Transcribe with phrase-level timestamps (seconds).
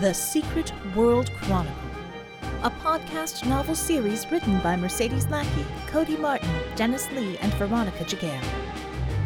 [0.00, 1.74] The Secret World Chronicle,
[2.62, 8.40] a podcast novel series written by Mercedes Lackey, Cody Martin, Dennis Lee, and Veronica Giguere.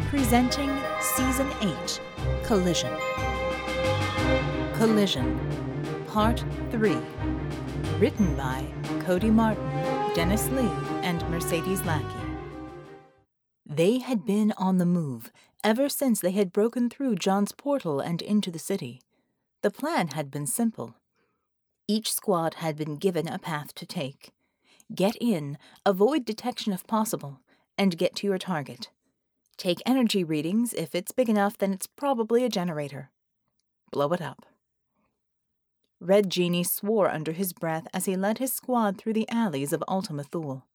[0.09, 2.01] Presenting Season 8
[2.43, 2.91] Collision.
[4.73, 5.39] Collision,
[6.07, 6.97] Part 3.
[7.99, 8.65] Written by
[9.01, 9.63] Cody Martin,
[10.15, 10.71] Dennis Lee,
[11.03, 12.07] and Mercedes Lackey.
[13.63, 15.31] They had been on the move
[15.63, 19.02] ever since they had broken through John's portal and into the city.
[19.63, 20.95] The plan had been simple.
[21.87, 24.31] Each squad had been given a path to take.
[24.93, 27.39] Get in, avoid detection if possible,
[27.77, 28.89] and get to your target.
[29.55, 30.73] Take energy readings.
[30.73, 33.09] If it's big enough, then it's probably a generator.
[33.89, 34.45] Blow it up.
[36.01, 39.81] Red Djinni swore under his breath as he led his squad through the alleys of
[39.87, 40.65] Ultima Thule.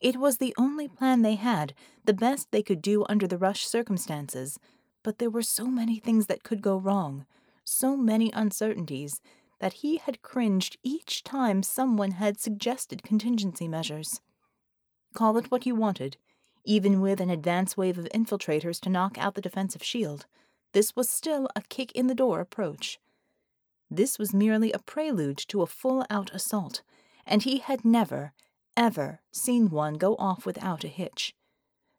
[0.00, 1.72] It was the only plan they had,
[2.04, 4.58] the best they could do under the rush circumstances,
[5.04, 7.26] but there were so many things that could go wrong
[7.64, 9.20] so many uncertainties
[9.60, 14.20] that he had cringed each time someone had suggested contingency measures.
[15.14, 16.16] Call it what you wanted,
[16.64, 20.26] even with an advance wave of infiltrators to knock out the defensive shield,
[20.74, 22.98] this was still a kick in the door approach.
[23.88, 26.82] This was merely a prelude to a full out assault,
[27.24, 28.32] and he had never,
[28.76, 31.34] ever seen one go off without a hitch.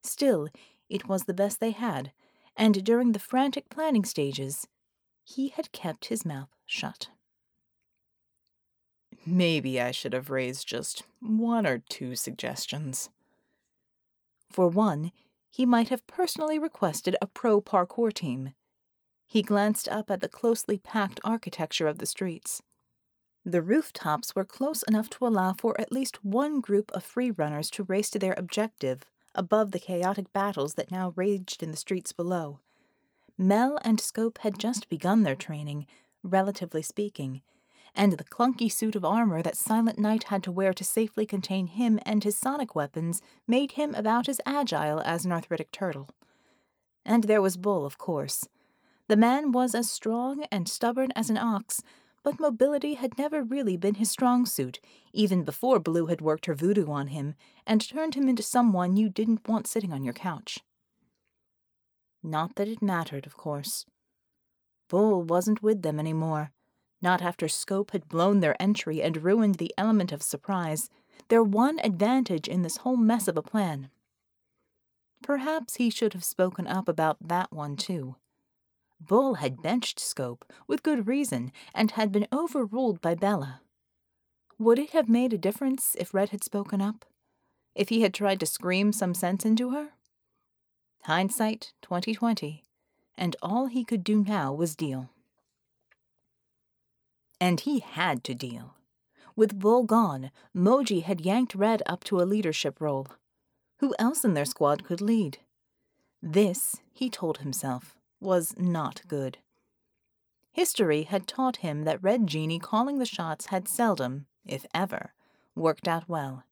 [0.03, 0.50] Still,
[0.89, 2.11] it was the best they had,
[2.57, 4.67] and during the frantic planning stages,
[5.26, 7.09] he had kept his mouth shut.
[9.26, 13.09] Maybe I should have raised just one or two suggestions.
[14.52, 15.12] For one,
[15.50, 18.53] he might have personally requested a pro parkour team.
[19.26, 22.62] He glanced up at the closely packed architecture of the streets.
[23.44, 27.72] The rooftops were close enough to allow for at least one group of free runners
[27.72, 32.14] to race to their objective above the chaotic battles that now raged in the streets
[32.14, 32.59] below.
[33.38, 35.88] Mel and Scope had just begun their training,
[36.23, 37.41] relatively speaking,
[37.94, 41.68] and the clunky suit of armor that Silent Knight had to wear to safely contain
[41.68, 46.09] him and his sonic weapons made him about as agile as an arthritic turtle.
[47.06, 48.47] And there was Bull, of course.
[49.07, 51.81] The man was as strong and stubborn as an ox,
[52.23, 54.79] but mobility had never really been his strong suit,
[55.13, 57.35] even before Blue had worked her voodoo on him
[57.67, 60.59] and turned him into someone you didn't want sitting on your couch.
[62.25, 63.86] Not that it mattered, of course.
[64.90, 66.52] Bull wasn't with them any more.
[67.00, 70.90] Not after Scope had blown their entry and ruined the element of surprise,
[71.28, 73.91] their one advantage in this whole mess of a plan.
[75.22, 78.16] Perhaps he should have spoken up about that one, too.
[79.00, 83.62] Bull had benched Scope, with good reason, and had been overruled by Bella.
[84.58, 87.06] Would it have made a difference if Red had spoken up?
[87.75, 89.91] If he had tried to scream some sense into her?
[91.05, 92.63] Hindsight 2020,
[93.16, 95.11] and all he could do now was deal.
[97.39, 98.73] And he had to deal.
[99.35, 103.05] With Bull gone, Moji had yanked Red up to a leadership role.
[103.81, 105.38] Who else in their squad could lead?
[106.23, 109.37] This, he told himself, was not good.
[110.53, 115.13] History had taught him that Red Djinni calling the shots had seldom, if ever,
[115.53, 116.45] worked out well.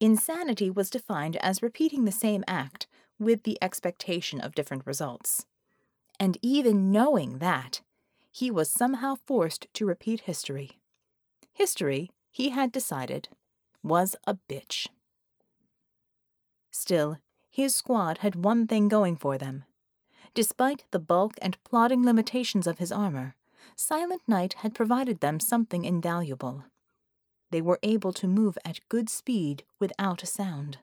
[0.00, 2.86] Insanity was defined as repeating the same act
[3.18, 5.46] with the expectation of different results.
[6.18, 7.82] And even knowing that,
[8.30, 10.78] he was somehow forced to repeat history.
[11.52, 13.28] History, he had decided,
[13.82, 14.88] was a bitch.
[16.70, 17.18] Still,
[17.48, 19.64] his squad had one thing going for them.
[20.34, 23.34] Despite the bulk and plodding limitations of his armor,
[23.74, 26.64] Silent Knight had provided them something invaluable.
[27.50, 30.78] They were able to move at good speed without a sound.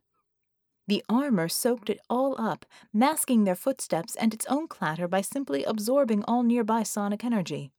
[0.87, 5.63] The armor soaked it all up, masking their footsteps and its own clatter by simply
[5.63, 7.71] absorbing all nearby sonic energy.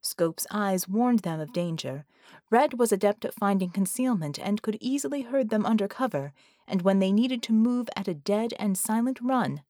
[0.00, 2.06] Scope's eyes warned them of danger.
[2.50, 6.32] Red was adept at finding concealment and could easily herd them under cover,
[6.66, 9.62] and when they needed to move at a dead and silent run,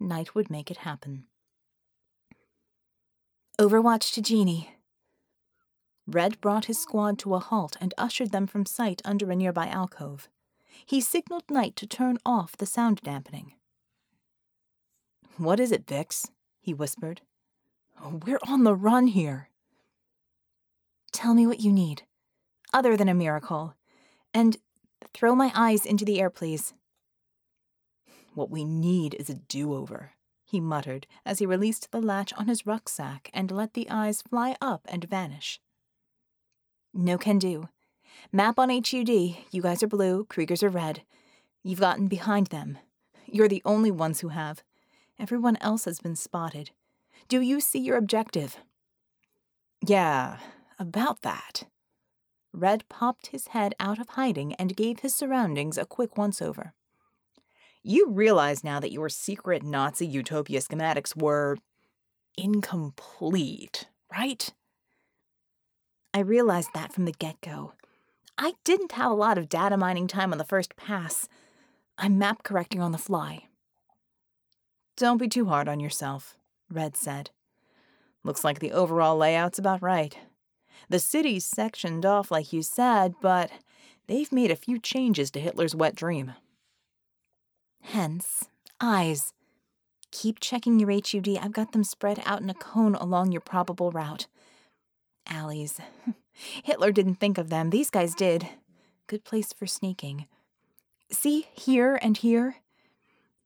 [0.00, 1.24] Knight would make it happen.
[3.58, 4.68] Overwatch to Djinni.
[6.06, 9.66] Red brought his squad to a halt and ushered them from sight under a nearby
[9.68, 10.28] alcove
[10.86, 13.52] he signaled Knight to turn off the sound dampening.
[15.36, 16.30] What is it, Vix?
[16.60, 17.22] he whispered.
[18.04, 19.48] We're on the run here.
[21.12, 22.02] Tell me what you need,
[22.72, 23.74] other than a miracle,
[24.34, 24.56] and
[25.12, 26.74] throw my eyes into the air, please.
[28.34, 30.12] What we need is a do over,
[30.44, 34.56] he muttered as he released the latch on his rucksack and let the eyes fly
[34.60, 35.60] up and vanish.
[36.94, 37.68] No can do.
[38.30, 39.08] Map on HUD.
[39.08, 41.02] You guys are blue, Kriegers are red.
[41.62, 42.78] You've gotten behind them.
[43.26, 44.62] You're the only ones who have.
[45.18, 46.70] Everyone else has been spotted.
[47.28, 48.56] Do you see your objective?
[49.86, 50.38] Yeah,
[50.78, 51.64] about that.
[52.52, 56.74] Red popped his head out of hiding and gave his surroundings a quick once over.
[57.82, 61.56] You realize now that your secret Nazi utopia schematics were
[62.36, 64.52] incomplete, right?
[66.14, 67.72] I realized that from the get go.
[68.38, 71.28] I didn't have a lot of data mining time on the first pass.
[71.98, 73.44] I'm map correcting on the fly.
[74.96, 76.36] Don't be too hard on yourself,
[76.70, 77.30] Red said.
[78.24, 80.16] Looks like the overall layout's about right.
[80.88, 83.50] The city's sectioned off like you said, but
[84.06, 86.32] they've made a few changes to Hitler's wet dream.
[87.82, 88.48] Hence,
[88.80, 89.32] eyes.
[90.10, 91.38] Keep checking your HUD.
[91.40, 94.26] I've got them spread out in a cone along your probable route.
[95.26, 95.80] Alleys.
[96.32, 97.70] Hitler didn't think of them.
[97.70, 98.48] These guys did.
[99.06, 100.26] Good place for sneaking.
[101.10, 102.56] See, here and here?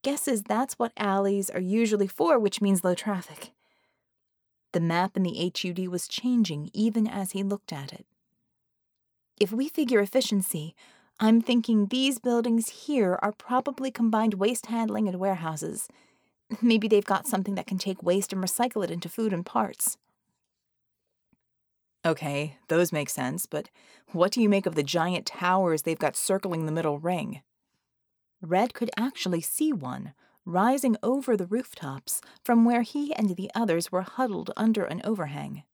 [0.03, 3.51] Guesses that's what alleys are usually for, which means low traffic.
[4.73, 8.07] The map in the HUD was changing even as he looked at it.
[9.41, 10.75] If we figure efficiency,
[11.19, 15.89] I'm thinking these buildings here are probably combined waste handling and warehouses.
[16.63, 19.97] Maybe they've got something that can take waste and recycle it into food and parts.
[22.07, 23.69] Okay, those make sense, but
[24.13, 27.43] what do you make of the giant towers they've got circling the middle ring?
[28.41, 30.15] Red could actually see one,
[30.45, 35.65] rising over the rooftops from where he and the others were huddled under an overhang.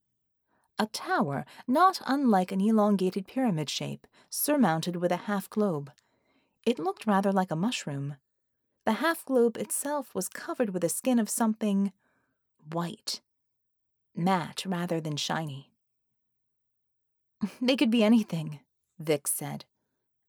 [0.79, 5.93] A tower not unlike an elongated pyramid shape, surmounted with a half globe.
[6.65, 8.17] It looked rather like a mushroom.
[8.87, 11.93] The half globe itself was covered with a skin of something
[12.73, 13.21] white,
[14.17, 15.72] matte rather than shiny.
[17.61, 18.61] They could be anything,
[18.99, 19.65] Vix said.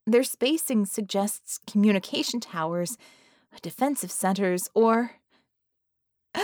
[0.06, 2.98] Their spacing suggests communication towers,
[3.62, 5.12] defensive centers, or.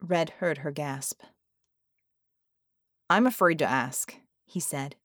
[0.00, 1.22] Red heard her gasp.
[3.08, 4.14] I'm afraid to ask,
[4.46, 4.96] he said.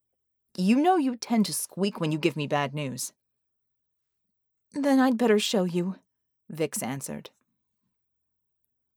[0.58, 3.14] You know you tend to squeak when you give me bad news.
[4.74, 5.96] Then I'd better show you,
[6.50, 7.30] Vix answered.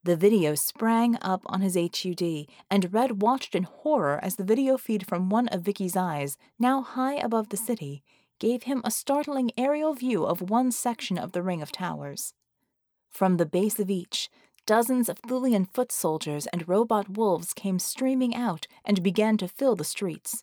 [0.09, 4.79] The video sprang up on his HUD, and Red watched in horror as the video
[4.79, 8.03] feed from one of Vicky's eyes, now high above the city,
[8.39, 12.33] gave him a startling aerial view of one section of the ring of towers.
[13.11, 14.31] From the base of each,
[14.65, 19.77] dozens of Thulian foot soldiers and robot wolves came streaming out and began to fill
[19.77, 20.43] the streets.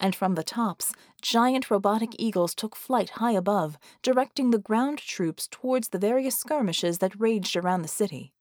[0.00, 5.46] And from the tops, giant robotic eagles took flight high above, directing the ground troops
[5.50, 8.33] towards the various skirmishes that raged around the city.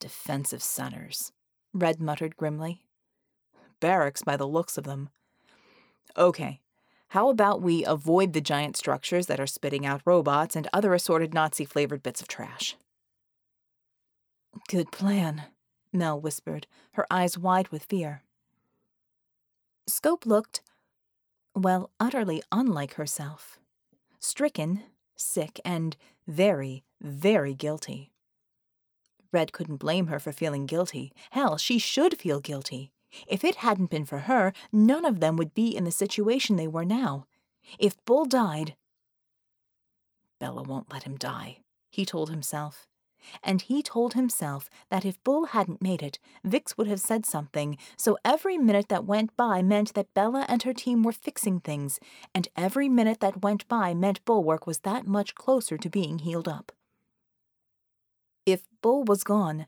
[0.00, 1.30] Defensive centers,
[1.72, 2.82] Red muttered grimly.
[3.78, 5.10] Barracks by the looks of them.
[6.16, 6.60] Okay,
[7.08, 11.34] how about we avoid the giant structures that are spitting out robots and other assorted
[11.34, 12.76] Nazi flavored bits of trash?
[14.68, 15.42] Good plan,
[15.92, 18.22] Mel whispered, her eyes wide with fear.
[19.86, 20.62] Scope looked,
[21.54, 23.58] well, utterly unlike herself.
[24.18, 24.82] Stricken,
[25.16, 28.09] sick, and very, very guilty.
[29.32, 31.12] Red couldn't blame her for feeling guilty.
[31.30, 32.92] Hell, she should feel guilty.
[33.26, 36.68] If it hadn't been for her, none of them would be in the situation they
[36.68, 37.26] were now.
[37.78, 38.76] If Bull died.
[40.38, 41.58] Bella won't let him die,
[41.90, 42.86] he told himself.
[43.42, 47.76] And he told himself that if Bull hadn't made it, Vix would have said something,
[47.96, 52.00] so every minute that went by meant that Bella and her team were fixing things,
[52.34, 56.48] and every minute that went by meant Bulwark was that much closer to being healed
[56.48, 56.72] up.
[58.50, 59.66] If Bull was gone,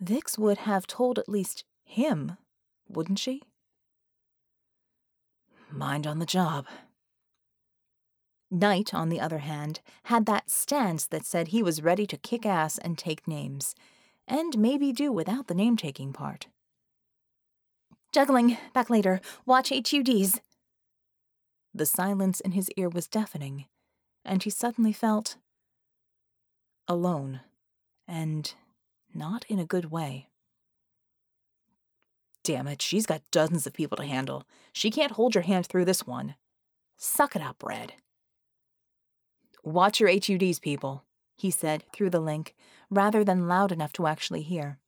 [0.00, 2.36] Vix would have told at least him,
[2.90, 3.42] wouldn't she?
[5.70, 6.66] Mind on the job.
[8.50, 12.44] Knight, on the other hand, had that stance that said he was ready to kick
[12.44, 13.74] ass and take names,
[14.28, 16.48] and maybe do without the name taking part.
[18.12, 19.22] Juggling, back later.
[19.46, 20.42] Watch HUDs.
[21.72, 23.64] The silence in his ear was deafening,
[24.22, 25.36] and he suddenly felt
[26.86, 27.40] alone
[28.08, 28.54] and
[29.14, 30.28] not in a good way.
[32.44, 34.44] Damn it, she's got dozens of people to handle.
[34.72, 36.36] She can't hold your hand through this one.
[36.96, 37.94] Suck it up, Red.
[39.64, 41.02] Watch your HUDs, people,
[41.36, 42.54] he said through the link,
[42.88, 44.78] rather than loud enough to actually hear.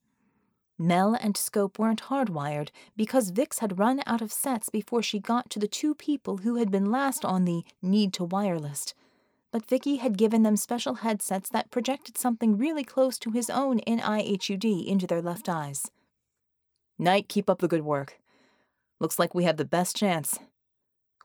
[0.78, 5.50] Mel and Scope weren't hardwired because Vix had run out of sets before she got
[5.50, 8.94] to the two people who had been last on the need to wire list
[9.50, 13.80] but Vicky had given them special headsets that projected something really close to his own
[13.86, 15.90] NIHUD into their left eyes.
[16.98, 18.18] Knight, keep up the good work.
[19.00, 20.38] Looks like we have the best chance.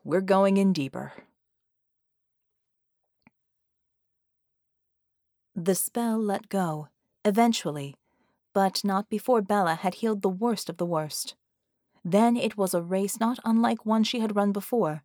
[0.04, 1.12] We're going in deeper.
[5.56, 6.88] The spell let go,
[7.24, 7.94] eventually,
[8.52, 11.34] But not before Bella had healed the worst of the worst.
[12.04, 15.02] Then it was a race not unlike one she had run before.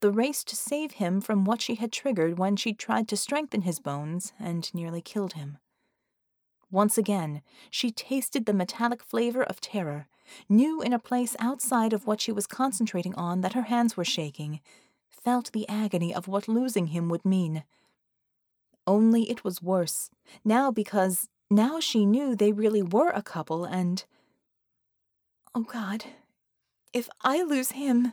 [0.00, 3.62] The race to save him from what she had triggered when she tried to strengthen
[3.62, 5.58] his bones and nearly killed him.
[6.70, 10.06] Once again, she tasted the metallic flavor of terror,
[10.48, 14.04] knew in a place outside of what she was concentrating on that her hands were
[14.04, 14.60] shaking,
[15.10, 17.64] felt the agony of what losing him would mean.
[18.86, 20.10] Only it was worse,
[20.44, 24.04] now because now she knew they really were a couple and.
[25.54, 26.04] Oh God,
[26.92, 28.12] if I lose him.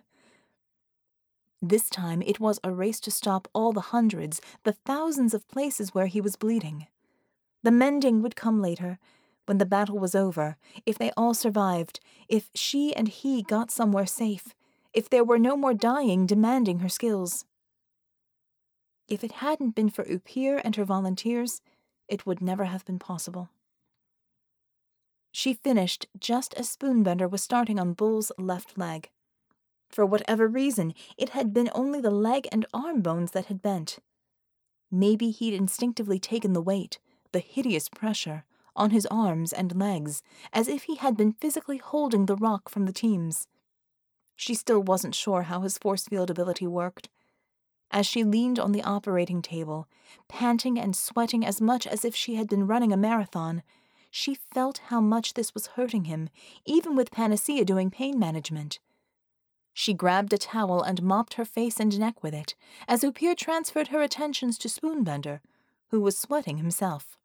[1.61, 5.93] This time it was a race to stop all the hundreds, the thousands of places
[5.93, 6.87] where he was bleeding.
[7.63, 8.99] The mending would come later,
[9.47, 14.05] when the battle was over, if they all survived, if she and he got somewhere
[14.05, 14.53] safe,
[14.93, 17.45] if there were no more dying demanding her skills.
[19.07, 21.61] If it hadn't been for Upir and her volunteers,
[22.07, 23.49] it would never have been possible.
[25.31, 29.09] She finished just as Spoonbender was starting on Bull's left leg.
[29.89, 33.99] For whatever reason, it had been only the leg and arm bones that had bent.
[34.91, 36.99] Maybe he'd instinctively taken the weight,
[37.31, 40.21] the hideous pressure, on his arms and legs,
[40.53, 43.47] as if he had been physically holding the rock from the teams.
[44.35, 47.09] She still wasn't sure how his force field ability worked.
[47.89, 49.87] As she leaned on the operating table,
[50.27, 53.63] panting and sweating as much as if she had been running a marathon,
[54.11, 56.29] she felt how much this was hurting him,
[56.65, 58.79] even with Panacea doing pain management.
[59.79, 62.55] She grabbed a towel and mopped her face and neck with it,
[62.87, 65.39] as Upir transferred her attentions to Spoonbender,
[65.91, 67.15] who was sweating himself.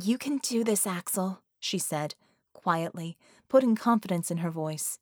[0.00, 2.14] You can do this, Axel, she said,
[2.52, 5.00] quietly, putting confidence in her voice.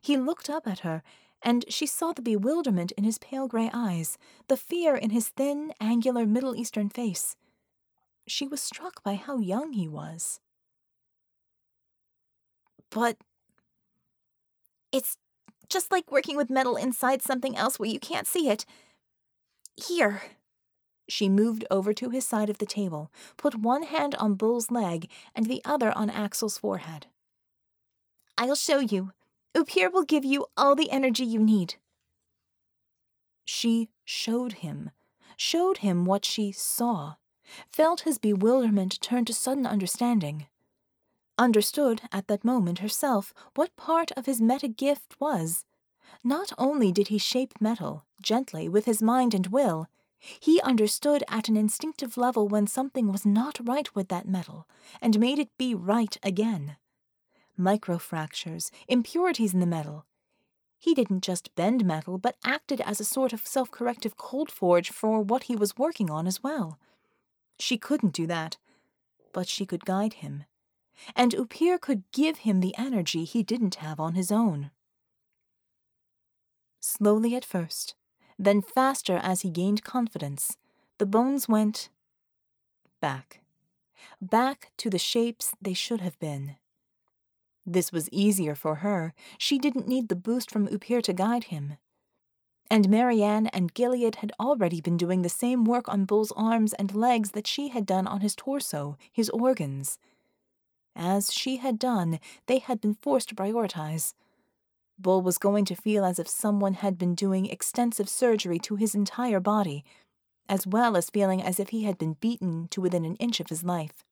[0.00, 1.02] He looked up at her,
[1.42, 4.16] and she saw the bewilderment in his pale gray eyes,
[4.48, 7.36] the fear in his thin, angular Middle Eastern face.
[8.26, 10.40] She was struck by how young he was.
[12.88, 13.18] But
[14.92, 15.16] it's
[15.68, 18.66] just like working with metal inside something else where you can't see it.
[19.76, 20.22] Here.
[21.08, 25.10] She moved over to his side of the table, put one hand on Bull's leg
[25.34, 27.06] and the other on Axel's forehead.
[28.38, 29.12] I'll show you.
[29.56, 31.74] Upir will give you all the energy you need.
[33.44, 34.90] She showed him,
[35.36, 37.14] showed him what she saw,
[37.68, 40.46] felt his bewilderment turn to sudden understanding.
[41.40, 45.64] Understood at that moment herself what part of his meta gift was.
[46.22, 49.86] Not only did he shape metal, gently, with his mind and will,
[50.18, 54.68] he understood at an instinctive level when something was not right with that metal,
[55.00, 56.76] and made it be right again.
[57.58, 60.04] Microfractures, impurities in the metal.
[60.78, 64.90] He didn't just bend metal, but acted as a sort of self corrective cold forge
[64.90, 66.78] for what he was working on as well.
[67.58, 68.58] She couldn't do that,
[69.32, 70.44] but she could guide him.
[71.16, 74.70] And Upir could give him the energy he didn't have on his own.
[76.80, 77.94] Slowly at first,
[78.38, 80.56] then, faster as he gained confidence,
[80.98, 81.90] the bones went
[83.00, 83.42] back.
[84.20, 86.56] Back to the shapes they should have been.
[87.66, 89.12] This was easier for her.
[89.36, 91.76] She didn't need the boost from Upir to guide him.
[92.70, 96.94] And Marianne and Gilead had already been doing the same work on Bull's arms and
[96.94, 99.98] legs that she had done on his torso, his organs.
[101.02, 104.12] As she had done, they had been forced to prioritize.
[104.98, 108.94] Bull was going to feel as if someone had been doing extensive surgery to his
[108.94, 109.82] entire body,
[110.46, 113.48] as well as feeling as if he had been beaten to within an inch of
[113.48, 114.04] his life.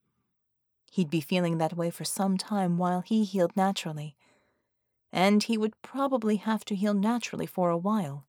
[0.90, 4.16] He'd be feeling that way for some time while he healed naturally.
[5.12, 8.25] And he would probably have to heal naturally for a while.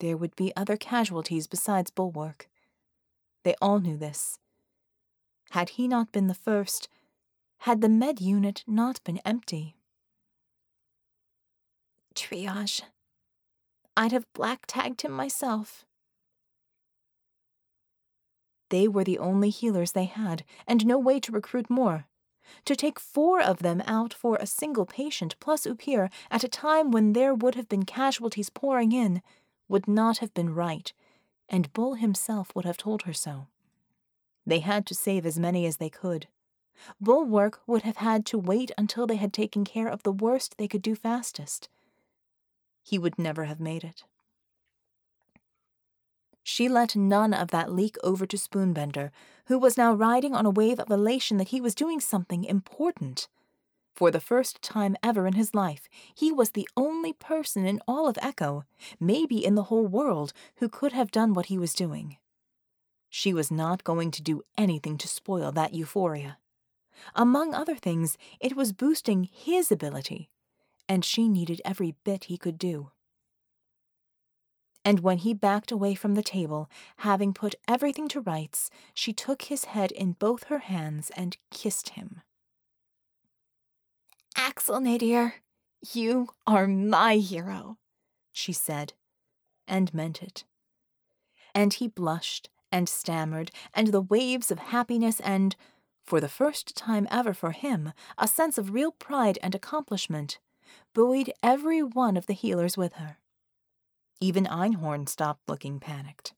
[0.00, 2.48] There would be other casualties besides Bulwark.
[3.44, 4.40] They all knew this.
[5.50, 6.88] Had he not been the first,
[7.64, 9.76] had the med unit not been empty,
[12.14, 12.82] triage.
[13.96, 15.84] I'd have black tagged him myself.
[18.70, 22.06] They were the only healers they had, and no way to recruit more.
[22.64, 26.90] To take four of them out for a single patient plus Upir at a time
[26.90, 29.22] when there would have been casualties pouring in
[29.68, 30.92] would not have been right,
[31.48, 33.48] and Bull himself would have told her so.
[34.46, 36.26] They had to save as many as they could.
[37.00, 40.68] Bulwark would have had to wait until they had taken care of the worst they
[40.68, 41.68] could do fastest
[42.90, 44.04] he would never have made it.
[46.42, 49.10] She let none of that leak over to Spoonbender,
[49.46, 53.28] who was now riding on a wave of elation that he was doing something important.
[53.94, 58.08] For the first time ever in his life, he was the only person in all
[58.08, 58.64] of Echo,
[58.98, 62.16] maybe in the whole world, who could have done what he was doing.
[63.08, 66.38] She was not going to do anything to spoil that euphoria.
[67.14, 70.30] Among other things, it was boosting his ability,
[70.88, 72.90] and she needed every bit he could do.
[74.84, 79.42] And when he backed away from the table, having put everything to rights, she took
[79.42, 82.22] his head in both her hands and kissed him.
[84.36, 85.34] Axel Nadir,
[85.92, 87.76] you are my hero,
[88.32, 88.94] she said,
[89.68, 90.44] and meant it.
[91.54, 95.56] And he blushed and stammered, and the waves of happiness and,
[96.10, 100.40] for the first time ever for him, a sense of real pride and accomplishment,
[100.92, 103.18] buoyed every one of the healers with her.
[104.20, 106.34] Even Einhorn stopped looking panicked.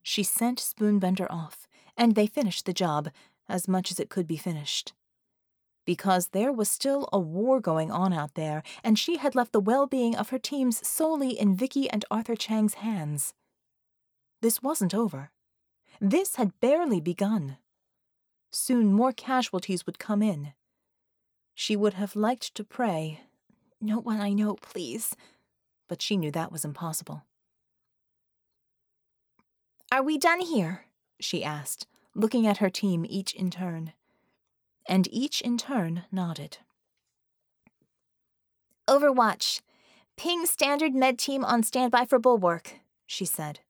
[0.00, 3.10] She sent Spoonbender off, and they finished the job,
[3.48, 4.92] as much as it could be finished.
[5.84, 9.58] Because there was still a war going on out there, and she had left the
[9.58, 13.34] well being of her teams solely in Vicky and Arthur Chang's hands.
[14.40, 15.32] This wasn't over.
[16.00, 17.56] This had barely begun.
[18.58, 20.54] Soon more casualties would come in.
[21.54, 23.20] She would have liked to pray,
[23.82, 25.14] No one I know, please,
[25.88, 27.24] but she knew that was impossible.
[29.92, 30.86] Are we done here?
[31.20, 33.92] she asked, looking at her team each in turn.
[34.88, 36.56] And each in turn nodded.
[38.88, 39.60] Overwatch.
[40.16, 43.60] Ping standard med team on standby for bulwark, she said.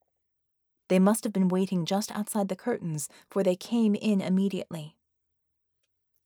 [0.88, 4.96] They must have been waiting just outside the curtains, for they came in immediately.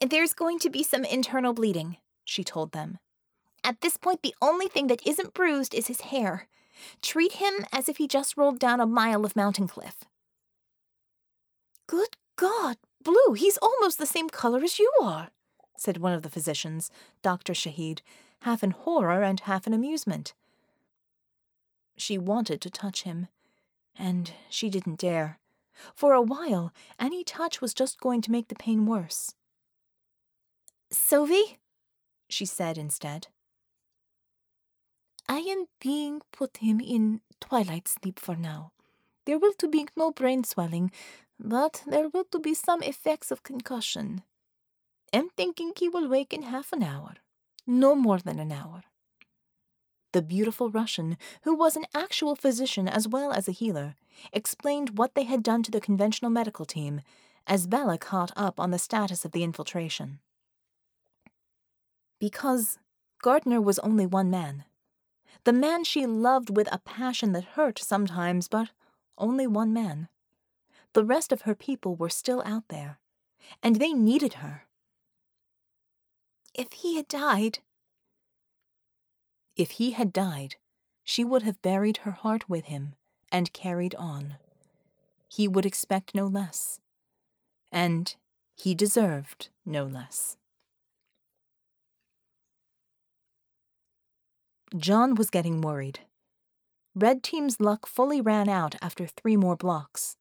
[0.01, 2.99] There's going to be some internal bleeding, she told them.
[3.63, 6.49] At this point, the only thing that isn't bruised is his hair.
[7.03, 10.05] Treat him as if he just rolled down a mile of mountain cliff.
[11.87, 15.31] Good God, Blue, he's almost the same color as you are,
[15.77, 16.91] said one of the physicians,
[17.23, 17.53] Dr.
[17.53, 18.01] Shahid,
[18.43, 20.33] half in horror and half in amusement.
[21.97, 23.29] She wanted to touch him,
[23.99, 25.39] and she didn't dare.
[25.95, 29.35] For a while, any touch was just going to make the pain worse.
[30.91, 31.59] Sylvie,
[32.29, 33.29] she said instead.
[35.29, 38.73] I am being put him in twilight sleep for now.
[39.27, 40.91] There will to be no brain swelling,
[41.39, 44.23] but there will to be some effects of concussion.
[45.13, 47.15] Am thinking he will wake in half an hour,
[47.67, 48.83] no more than an hour.
[50.13, 53.95] The beautiful Russian, who was an actual physician as well as a healer,
[54.33, 57.03] explained what they had done to the conventional medical team
[57.47, 60.19] as Bella caught up on the status of the infiltration.
[62.19, 62.79] Because
[63.23, 64.65] Gardner was only one man.
[65.45, 68.71] The man she loved with a passion that hurt sometimes, but
[69.17, 70.09] only one man.
[70.93, 72.99] The rest of her people were still out there,
[73.63, 74.67] and they needed her.
[76.53, 77.61] If he had died,
[79.61, 80.57] if he had died,
[81.05, 82.95] she would have buried her heart with him
[83.31, 84.37] and carried on.
[85.29, 86.81] He would expect no less.
[87.71, 88.15] And
[88.57, 90.39] he deserved no less.
[94.75, 96.01] John was getting worried.
[96.95, 100.17] Red Team's luck fully ran out after three more blocks.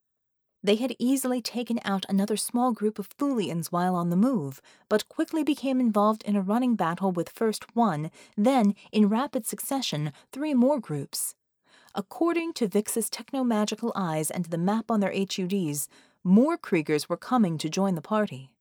[0.61, 5.07] They had easily taken out another small group of Thulians while on the move, but
[5.07, 10.53] quickly became involved in a running battle with first one, then, in rapid succession, three
[10.53, 11.35] more groups.
[11.95, 15.87] According to Vix's techno-magical eyes and the map on their HUDs,
[16.23, 18.51] more Kriegers were coming to join the party.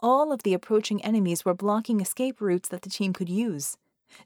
[0.00, 3.76] All of the approaching enemies were blocking escape routes that the team could use.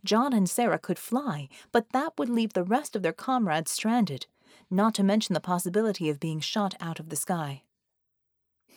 [0.04, 4.26] John and Sarah could fly, but that would leave the rest of their comrades stranded,
[4.70, 7.62] not to mention the possibility of being shot out of the sky.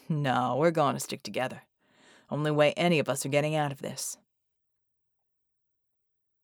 [0.10, 1.62] No, we're going to stick together.
[2.30, 4.18] Only way any of us are getting out of this.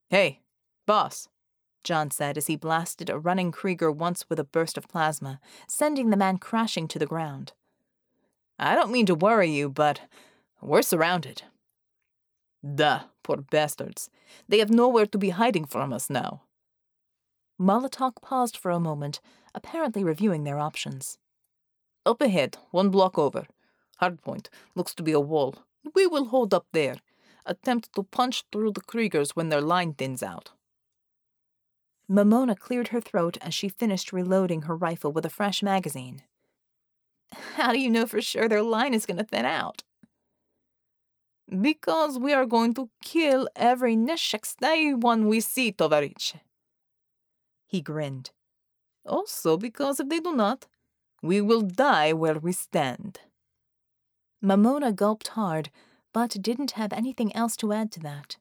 [0.10, 0.42] Hey,
[0.86, 1.28] boss,
[1.84, 6.10] John said as he blasted a running Krieger once with a burst of plasma, sending
[6.10, 7.54] the man crashing to the ground.
[8.60, 10.02] I don't mean to worry you, but
[10.62, 11.44] we're surrounded.
[12.76, 14.10] Duh, poor bastards.
[14.50, 16.42] They have nowhere to be hiding from us now.
[17.60, 19.20] Molotok paused for a moment,
[19.56, 21.18] apparently reviewing their options.
[22.06, 23.48] Up ahead, one block over.
[24.02, 24.48] Hardpoint.
[24.76, 25.56] Looks to be a wall.
[25.96, 26.98] We will hold up there.
[27.46, 30.52] Attempt to punch through the Kriegers when their line thins out.
[32.10, 36.22] Mamona cleared her throat as she finished reloading her rifle with a fresh magazine.
[37.56, 39.84] How do you know for sure their line is going to thin out?
[41.50, 46.36] Because we are going to kill every Neshekstay one we see, Tovarich.
[47.68, 48.32] He grinned.
[49.06, 50.66] Also, because if they do not,
[51.22, 53.20] we will die where we stand.
[54.44, 55.70] Mamona gulped hard,
[56.14, 58.38] but didn't have anything else to add to that.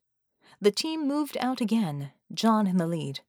[0.60, 3.20] The team moved out again, John in the lead.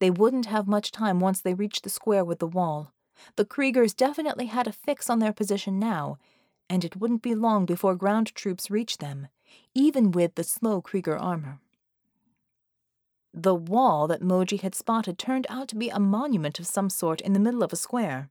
[0.00, 2.92] They wouldn't have much time once they reached the square with the wall.
[3.36, 6.18] The Kriegers definitely had a fix on their position now,
[6.68, 9.28] and it wouldn't be long before ground troops reached them,
[9.74, 11.60] even with the slow Krieger armor.
[13.32, 17.20] The wall that Moji had spotted turned out to be a monument of some sort
[17.20, 18.28] in the middle of a square.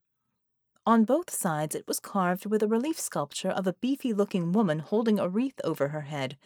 [0.85, 4.79] On both sides, it was carved with a relief sculpture of a beefy looking woman
[4.79, 6.37] holding a wreath over her head,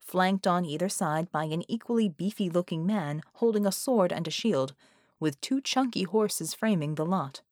[0.00, 4.30] flanked on either side by an equally beefy looking man holding a sword and a
[4.30, 4.74] shield,
[5.20, 7.42] with two chunky horses framing the lot.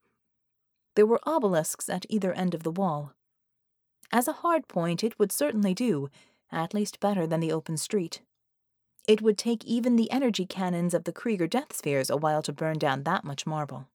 [0.95, 3.13] There were obelisks at either end of the wall.
[4.11, 6.09] As a hard point, it would certainly do,
[6.51, 8.23] at least better than the open street.
[9.07, 12.53] It would take even the energy cannons of the Krieger death spheres a while to
[12.53, 13.89] burn down that much marble.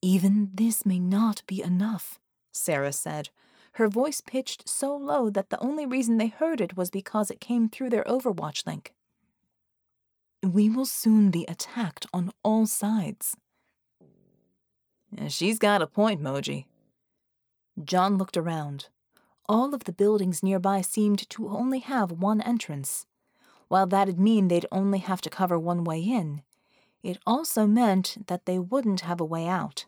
[0.00, 2.18] Even this may not be enough,
[2.50, 3.28] Sarah said,
[3.76, 7.40] her voice pitched so low that the only reason they heard it was because it
[7.40, 8.92] came through their Overwatch link.
[10.42, 13.36] We will soon be attacked on all sides.
[15.28, 16.66] She's got a point, Moji.
[17.82, 18.88] John looked around.
[19.48, 23.06] All of the buildings nearby seemed to only have one entrance.
[23.68, 26.42] While that'd mean they'd only have to cover one way in,
[27.02, 29.86] it also meant that they wouldn't have a way out.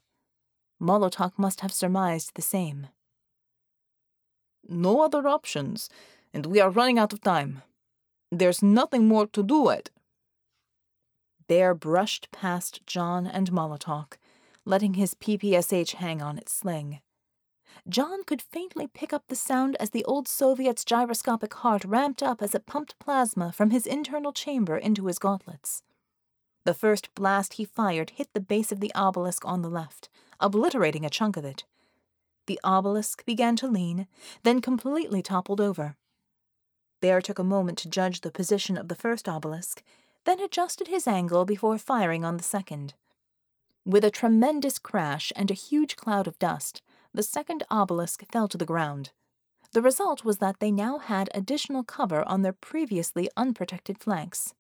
[0.81, 2.89] Molotok must have surmised the same.
[4.69, 5.89] No other options,
[6.33, 7.63] and we are running out of time.
[8.33, 9.91] There's nothing more to do it.
[11.47, 14.15] Bear brushed past John and Molotok,
[14.65, 17.01] letting his PPSH hang on its sling.
[17.89, 22.41] John could faintly pick up the sound as the old Soviet's gyroscopic heart ramped up
[22.41, 25.83] as it pumped plasma from his internal chamber into his gauntlets.
[26.65, 30.09] The first blast he fired hit the base of the obelisk on the left,
[30.41, 31.65] obliterating a chunk of it.
[32.47, 34.07] The obelisk began to lean,
[34.43, 35.97] then completely toppled over.
[37.01, 39.83] Bear took a moment to judge the position of the first obelisk,
[40.25, 42.95] then adjusted his angle before firing on the second.
[43.85, 46.81] With a tremendous crash and a huge cloud of dust,
[47.15, 49.11] the second obelisk fell to the ground.
[49.73, 54.53] The result was that they now had additional cover on their previously unprotected flanks.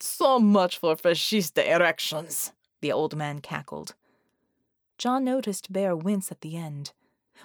[0.00, 3.94] So much for fascist erections, the old man cackled.
[4.98, 6.92] John noticed Bear wince at the end.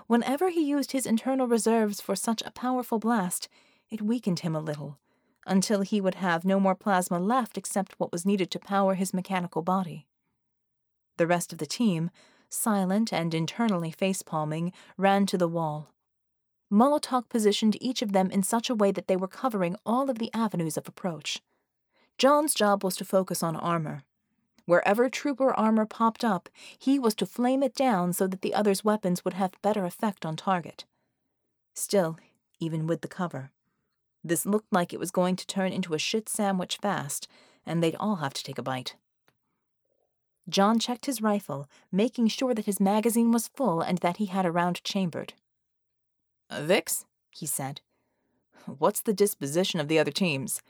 [0.07, 3.47] Whenever he used his internal reserves for such a powerful blast,
[3.89, 4.99] it weakened him a little,
[5.45, 9.13] until he would have no more plasma left except what was needed to power his
[9.13, 10.07] mechanical body.
[11.17, 12.11] The rest of the team,
[12.49, 15.93] silent and internally face-palming, ran to the wall.
[16.71, 20.19] Molotok positioned each of them in such a way that they were covering all of
[20.19, 21.41] the avenues of approach.
[22.17, 24.03] John's job was to focus on armor.
[24.65, 28.83] Wherever trooper armor popped up, he was to flame it down so that the other's
[28.83, 30.83] weapons would have better effect on target.
[31.73, 32.17] Still,
[32.60, 33.51] even with the cover,
[34.23, 37.29] this looked like it was going to turn into a shit sandwich fast,
[37.65, 38.95] and they'd all have to take a bite.
[40.49, 44.45] John checked his rifle, making sure that his magazine was full and that he had
[44.45, 45.33] a round chambered.
[46.49, 47.81] Uh, Vix, he said,
[48.65, 50.62] what's the disposition of the other teams?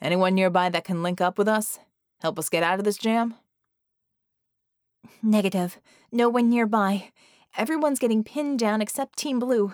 [0.00, 1.78] Anyone nearby that can link up with us?
[2.20, 3.34] Help us get out of this jam?
[5.22, 5.78] Negative.
[6.12, 7.10] No one nearby.
[7.56, 9.72] Everyone's getting pinned down except Team Blue.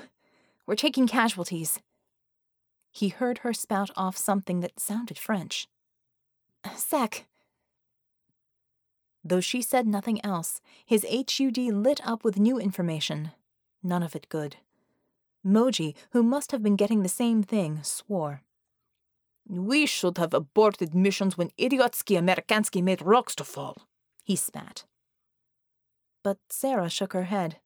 [0.66, 1.80] We're taking casualties.
[2.90, 5.68] He heard her spout off something that sounded French.
[6.74, 7.26] Sec,
[9.28, 13.32] Though she said nothing else, his HUD lit up with new information.
[13.82, 14.58] None of it good.
[15.44, 18.42] Moji, who must have been getting the same thing, swore.
[19.48, 23.76] We should have aborted missions when Idiotsky Amerikansky made rocks to fall,
[24.22, 24.84] he spat.
[26.22, 27.58] But Sarah shook her head.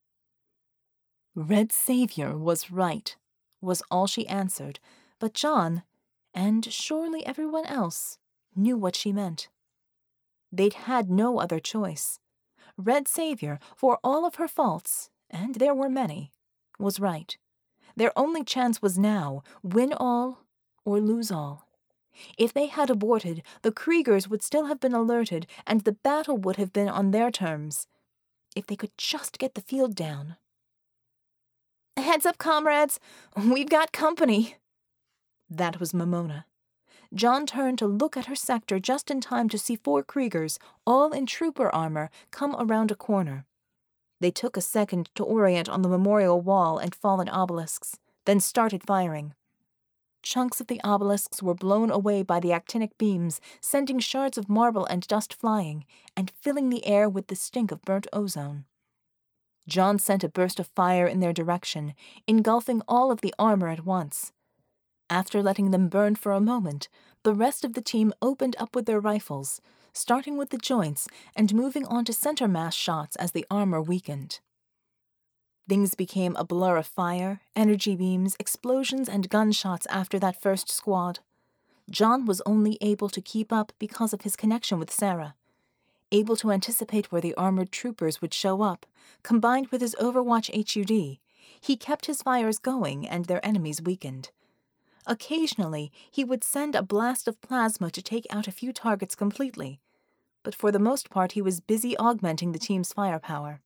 [1.34, 3.14] Red Savior was right,
[3.60, 4.80] was all she answered,
[5.18, 5.82] but John,
[6.32, 8.18] and surely everyone else,
[8.56, 9.48] knew what she meant.
[10.52, 12.18] They'd had no other choice.
[12.76, 16.32] Red Savior, for all of her faults, and there were many,
[16.78, 17.36] was right.
[17.96, 20.44] Their only chance was now win all
[20.84, 21.68] or lose all.
[22.38, 26.56] If they had aborted, the Kriegers would still have been alerted, and the battle would
[26.56, 27.86] have been on their terms.
[28.56, 30.36] If they could just get the field down.
[31.96, 32.98] Heads up, comrades!
[33.36, 34.56] We've got company!
[35.48, 36.44] That was Mamona.
[37.12, 41.12] John turned to look at her sector just in time to see four Kriegers, all
[41.12, 43.46] in trooper armor, come around a corner.
[44.20, 47.96] They took a second to orient on the memorial wall and fallen obelisks,
[48.26, 49.34] then started firing.
[50.22, 54.84] Chunks of the obelisks were blown away by the actinic beams, sending shards of marble
[54.84, 58.66] and dust flying, and filling the air with the stink of burnt ozone.
[59.66, 61.94] John sent a burst of fire in their direction,
[62.26, 64.32] engulfing all of the armor at once.
[65.10, 66.88] After letting them burn for a moment,
[67.24, 69.60] the rest of the team opened up with their rifles,
[69.92, 74.38] starting with the joints and moving on to center mass shots as the armor weakened.
[75.68, 81.18] Things became a blur of fire, energy beams, explosions, and gunshots after that first squad.
[81.90, 85.34] John was only able to keep up because of his connection with Sarah.
[86.12, 88.86] Able to anticipate where the armored troopers would show up,
[89.24, 91.18] combined with his Overwatch HUD,
[91.60, 94.30] he kept his fires going and their enemies weakened.
[95.06, 99.80] Occasionally, he would send a blast of plasma to take out a few targets completely,
[100.42, 103.60] but for the most part, he was busy augmenting the team's firepower.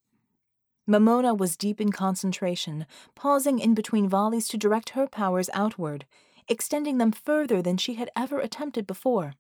[0.89, 6.05] Mamona was deep in concentration, pausing in between volleys to direct her powers outward,
[6.47, 9.35] extending them further than she had ever attempted before.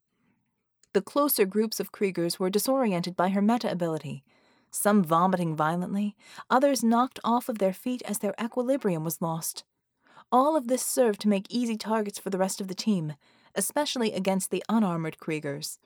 [0.95, 4.25] The closer groups of Kriegers were disoriented by her meta ability,
[4.71, 6.17] some vomiting violently,
[6.49, 9.65] others knocked off of their feet as their equilibrium was lost.
[10.35, 13.15] All of this served to make easy targets for the rest of the team,
[13.55, 15.79] especially against the unarmored Kriegers.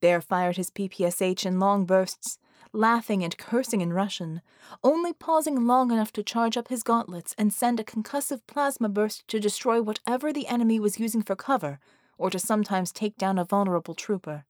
[0.00, 2.38] Bear fired his PPSH in long bursts,
[2.72, 4.40] laughing and cursing in Russian,
[4.82, 9.28] only pausing long enough to charge up his gauntlets and send a concussive plasma burst
[9.28, 11.78] to destroy whatever the enemy was using for cover,
[12.16, 14.46] or to sometimes take down a vulnerable trooper.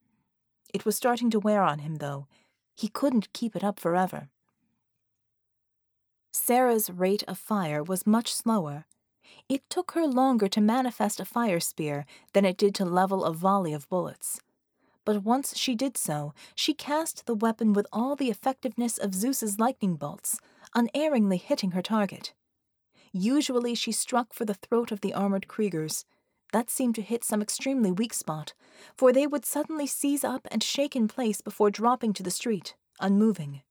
[0.72, 2.28] It was starting to wear on him, though.
[2.76, 4.28] He couldn't keep it up forever.
[6.32, 8.86] Sarah's rate of fire was much slower.
[9.48, 13.32] It took her longer to manifest a fire spear than it did to level a
[13.32, 14.40] volley of bullets
[15.04, 19.58] but once she did so, she cast the weapon with all the effectiveness of Zeus's
[19.58, 20.38] lightning bolts,
[20.74, 22.32] unerringly hitting her target.
[23.12, 26.04] Usually she struck for the throat of the armored Kriegers.
[26.52, 28.54] That seemed to hit some extremely weak spot,
[28.96, 32.74] for they would suddenly seize up and shake in place before dropping to the street,
[33.00, 33.62] unmoving.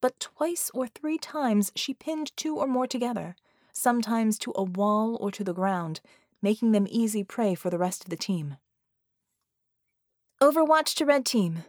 [0.00, 3.34] But twice or three times she pinned two or more together,
[3.76, 6.00] sometimes to a wall or to the ground,
[6.40, 8.56] making them easy prey for the rest of the team.
[10.40, 11.64] Overwatch to Red Team.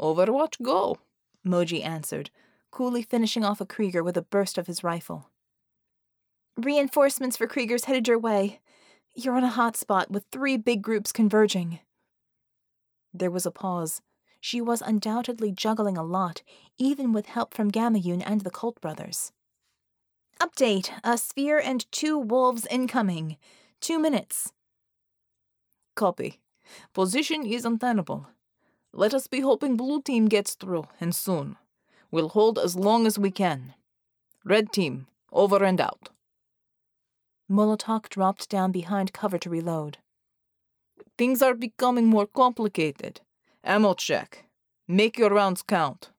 [0.00, 0.98] Overwatch go,
[1.46, 2.30] Moji answered,
[2.70, 5.30] coolly finishing off a Krieger with a burst of his rifle.
[6.56, 8.60] Reinforcements for Kriegers headed your way.
[9.14, 11.80] You're on a hot spot with three big groups converging.
[13.12, 14.00] There was a pause.
[14.40, 16.42] She was undoubtedly juggling a lot,
[16.78, 19.32] even with help from Gamayun and the Colt brothers.
[20.40, 23.36] Update a sphere and two wolves incoming.
[23.80, 24.52] Two minutes.
[25.96, 26.38] Copy.
[26.94, 28.28] Position is untenable.
[28.92, 31.56] Let us be hoping blue team gets through, and soon.
[32.10, 33.74] We'll hold as long as we can.
[34.44, 36.10] Red team, over and out.
[37.50, 39.98] Molotok dropped down behind cover to reload.
[41.16, 43.20] Things are becoming more complicated.
[43.64, 44.44] Ammo check.
[44.86, 46.10] Make your rounds count.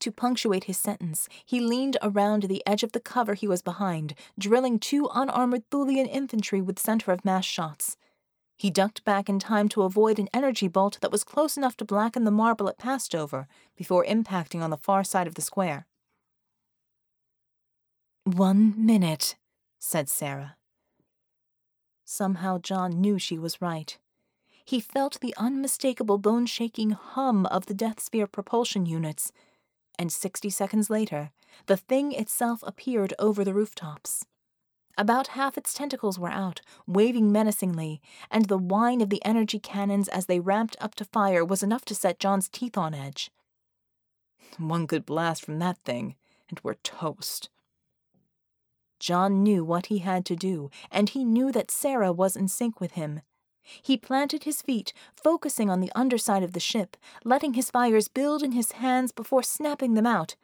[0.00, 4.14] To punctuate his sentence, he leaned around the edge of the cover he was behind,
[4.38, 7.96] drilling two unarmored Thulian infantry with center of mass shots.
[8.58, 11.84] He ducked back in time to avoid an energy bolt that was close enough to
[11.84, 15.86] blacken the marble it passed over before impacting on the far side of the square.
[18.24, 19.36] One minute,
[19.78, 20.56] said Sarah.
[22.04, 23.98] Somehow John knew she was right.
[24.64, 29.32] He felt the unmistakable bone shaking hum of the Death Sphere propulsion units,
[29.98, 31.30] and sixty seconds later,
[31.66, 34.24] the thing itself appeared over the rooftops.
[34.98, 40.08] About half its tentacles were out, waving menacingly, and the whine of the energy cannons
[40.08, 43.30] as they ramped up to fire was enough to set John's teeth on edge.
[44.58, 46.14] One good blast from that thing,
[46.48, 47.50] and we're toast.
[48.98, 52.80] John knew what he had to do, and he knew that Sarah was in sync
[52.80, 53.20] with him.
[53.82, 58.42] He planted his feet, focusing on the underside of the ship, letting his fires build
[58.42, 60.36] in his hands before snapping them out,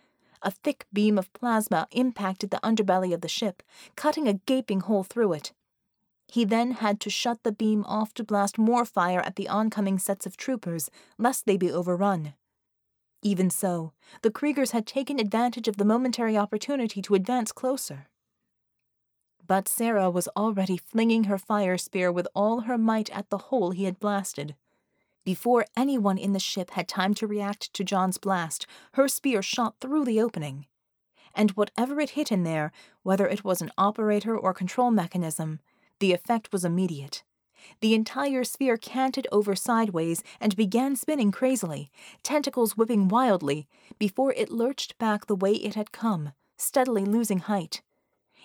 [0.43, 3.63] a thick beam of plasma impacted the underbelly of the ship,
[3.97, 5.53] cutting a gaping hole through it.
[6.27, 9.99] He then had to shut the beam off to blast more fire at the oncoming
[9.99, 12.35] sets of troopers, lest they be overrun.
[13.23, 18.09] Even so, the Kriegers had taken advantage of the momentary opportunity to advance closer.
[19.53, 23.73] But Sarah was already flinging her fire spear with all her might at the hole
[23.73, 24.57] he had blasted.
[25.27, 29.75] Before anyone in the ship had time to react to John's blast, her spear shot
[29.79, 30.65] through the opening.
[31.35, 35.61] And whatever it hit in there, whether it was an operator or control mechanism,
[35.99, 37.23] the effect was immediate.
[37.83, 41.91] The entire sphere canted over sideways and began spinning crazily,
[42.23, 47.83] tentacles whipping wildly, before it lurched back the way it had come, steadily losing height.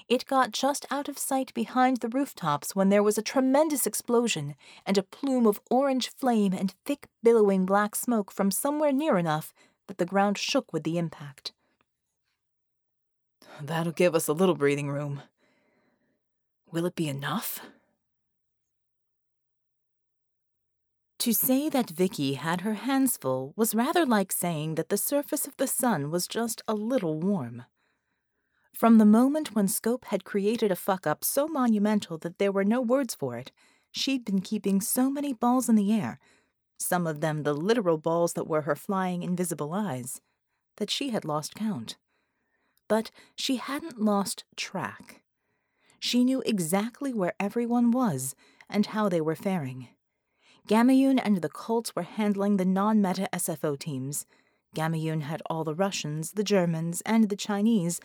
[0.08, 4.56] It got just out of sight behind the rooftops when there was a tremendous explosion
[4.86, 9.54] and a plume of orange flame and thick, billowing black smoke from somewhere near enough
[9.88, 11.52] that the ground shook with the impact.
[13.62, 15.24] That'll give us a little breathing room.
[16.72, 17.60] Will it be enough?
[21.20, 25.48] To say that Vicky had her hands full was rather like saying that the surface
[25.48, 27.66] of the sun was just a little warm.
[28.78, 32.64] From the moment when Scope had created a fuck up so monumental that there were
[32.64, 33.52] no words for it,
[33.92, 36.20] she'd been keeping so many balls in the air,
[36.78, 40.22] some of them the literal balls that were her flying invisible eyes,
[40.76, 41.98] that she had lost count.
[42.88, 45.24] But she hadn't lost track.
[46.00, 48.36] She knew exactly where everyone was
[48.70, 49.88] and how they were faring.
[50.70, 54.28] Gamayun and the Colts were handling the non meta SFO teams.
[54.76, 58.00] Gamayun had all the Russians, the Germans, and the Chinese,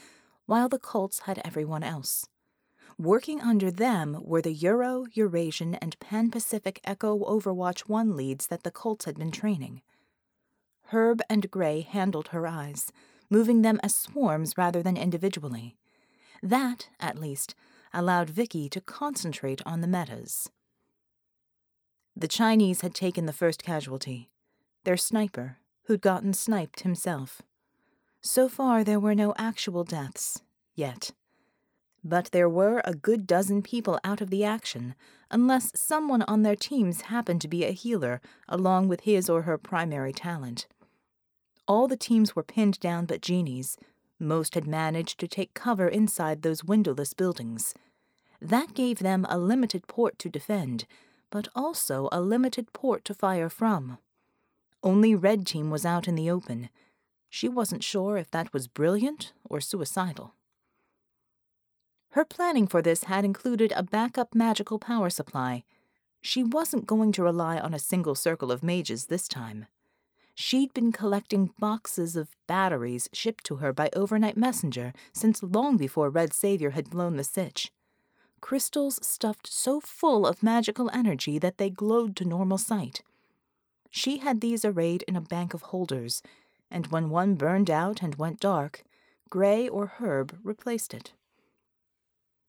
[0.47, 2.27] while the Colts had everyone else.
[2.99, 8.63] Working under them were the Euro, Eurasian, and Pan Pacific Echo Overwatch 1 leads that
[8.63, 9.83] the Colts had been training.
[10.87, 12.93] Herb and Gray handled her eyes,
[13.31, 15.77] moving them as swarms rather than individually.
[16.43, 17.55] That, at least,
[17.95, 20.51] allowed Vicky to concentrate on the metas.
[22.15, 24.31] The Chinese had taken the first casualty,
[24.85, 27.41] their sniper, who'd gotten sniped himself.
[28.23, 30.43] So far, there were no actual deaths,
[30.77, 31.11] yet.
[32.05, 34.95] But there were a good dozen people out of the action,
[35.31, 39.59] unless someone on their teams happened to be a healer, along with his or her
[39.59, 40.67] primary talent.
[41.67, 43.77] All the teams were pinned down but Djinni's.
[44.21, 47.75] Most had managed to take cover inside those windowless buildings.
[48.41, 50.87] That gave them a limited port to defend,
[51.31, 53.99] but also a limited port to fire from.
[54.83, 56.69] Only Red Team was out in the open.
[57.35, 60.35] She wasn't sure if that was brilliant or suicidal.
[62.11, 65.65] Her planning for this had included a backup magical power supply.
[66.21, 69.65] She wasn't going to rely on a single circle of mages this time.
[70.35, 76.11] She'd been collecting boxes of batteries shipped to her by overnight messenger since long before
[76.11, 77.73] Red Saviour had blown the sitch
[78.43, 83.01] crystals stuffed so full of magical energy that they glowed to normal sight.
[83.89, 86.23] She had these arrayed in a bank of holders,
[86.73, 88.83] and when one burned out and went dark,
[89.31, 91.13] Gray or Herb replaced it.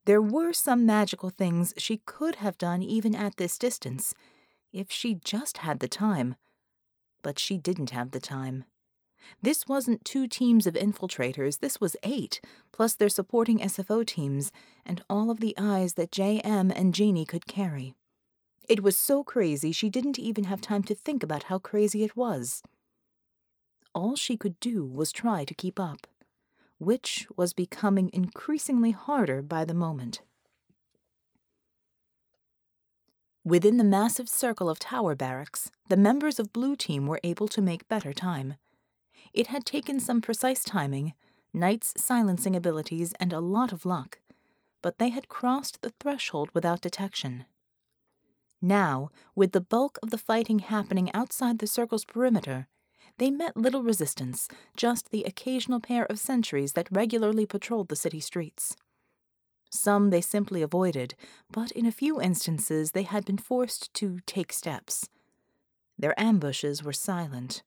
[0.05, 4.13] There were some magical things she could have done even at this distance,
[4.71, 6.35] if she just had the time.
[7.21, 8.65] But she didn't have the time.
[9.41, 12.41] This wasn't two teams of infiltrators, this was eight,
[12.73, 14.51] plus their supporting SFO teams,
[14.85, 17.93] and all of the eyes that JM and Djinni could carry.
[18.67, 22.17] It was so crazy she didn't even have time to think about how crazy it
[22.17, 22.61] was.
[23.93, 26.07] All she could do was try to keep up,
[26.77, 30.21] which was becoming increasingly harder by the moment.
[33.45, 37.61] Within the massive circle of tower barracks, the members of Blue Team were able to
[37.61, 38.55] make better time.
[39.33, 41.13] It had taken some precise timing,
[41.53, 44.19] Knight's silencing abilities, and a lot of luck,
[44.81, 47.45] but they had crossed the threshold without detection.
[48.59, 52.67] Now, with the bulk of the fighting happening outside the circle's perimeter,
[53.17, 58.19] they met little resistance, just the occasional pair of sentries that regularly patrolled the city
[58.19, 58.75] streets.
[59.69, 61.15] Some they simply avoided,
[61.51, 65.09] but in a few instances they had been forced to take steps.
[65.97, 67.63] Their ambushes were silent,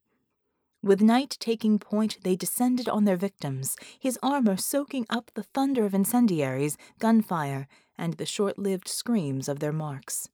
[0.86, 5.84] with Knight taking point, they descended on their victims, his armor soaking up the thunder
[5.84, 7.66] of incendiaries, gunfire,
[7.98, 10.28] and the short lived screams of their marks.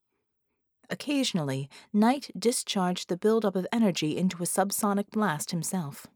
[0.93, 6.07] Occasionally, Knight discharged the buildup of energy into a subsonic blast himself.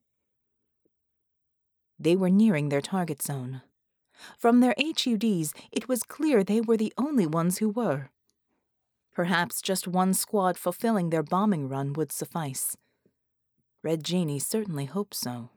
[1.98, 3.62] They were nearing their target zone.
[4.36, 8.10] From their HUDs, it was clear they were the only ones who were.
[9.14, 12.76] Perhaps just one squad fulfilling their bombing run would suffice.
[13.82, 15.48] Red Djinni certainly hoped so.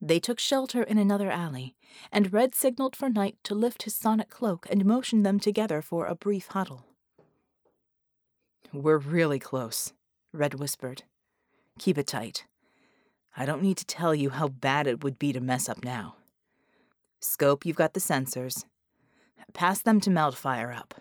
[0.00, 1.76] They took shelter in another alley,
[2.10, 6.06] and Red signaled for Knight to lift his sonic cloak and motioned them together for
[6.06, 6.87] a brief huddle.
[8.72, 9.92] We're really close,
[10.32, 11.02] Red whispered.
[11.78, 12.44] Keep it tight.
[13.36, 16.16] I don't need to tell you how bad it would be to mess up now.
[17.20, 18.64] Scope, you've got the sensors.
[19.54, 20.94] Pass them to melt fire up.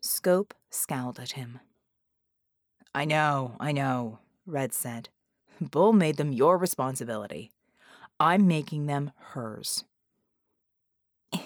[0.00, 1.60] Scope scowled at him.
[2.94, 5.08] I know, I know, Red said.
[5.60, 7.52] Bull made them your responsibility.
[8.18, 9.84] I'm making them hers.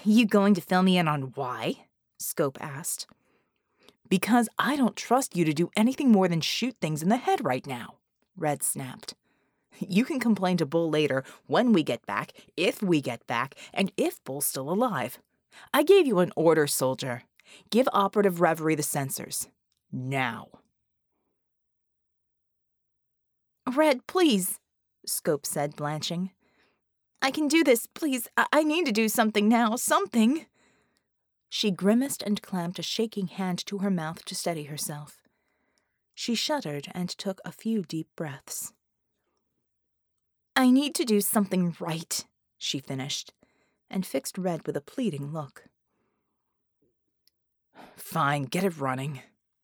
[0.03, 1.85] You going to fill me in on why?
[2.17, 3.07] Scope asked.
[4.09, 7.45] Because I don't trust you to do anything more than shoot things in the head
[7.45, 7.95] right now,
[8.35, 9.13] Red snapped.
[9.79, 13.91] You can complain to Bull later when we get back, if we get back, and
[13.95, 15.19] if Bull's still alive.
[15.73, 17.23] I gave you an order, soldier.
[17.69, 19.47] Give Operative Reverie the sensors.
[19.91, 20.47] Now.
[23.75, 24.59] Red, please,
[25.05, 26.31] Scope said, blanching.
[27.21, 28.27] I can do this, please.
[28.37, 30.45] I, I need to do something now, something.
[31.49, 35.17] She grimaced and clamped a shaking hand to her mouth to steady herself.
[36.13, 38.71] She shuddered and took a few deep breaths.
[40.55, 42.25] I need to do something right,
[42.57, 43.33] she finished,
[43.89, 45.63] and fixed Red with a pleading look.
[47.95, 49.21] Fine, get it running,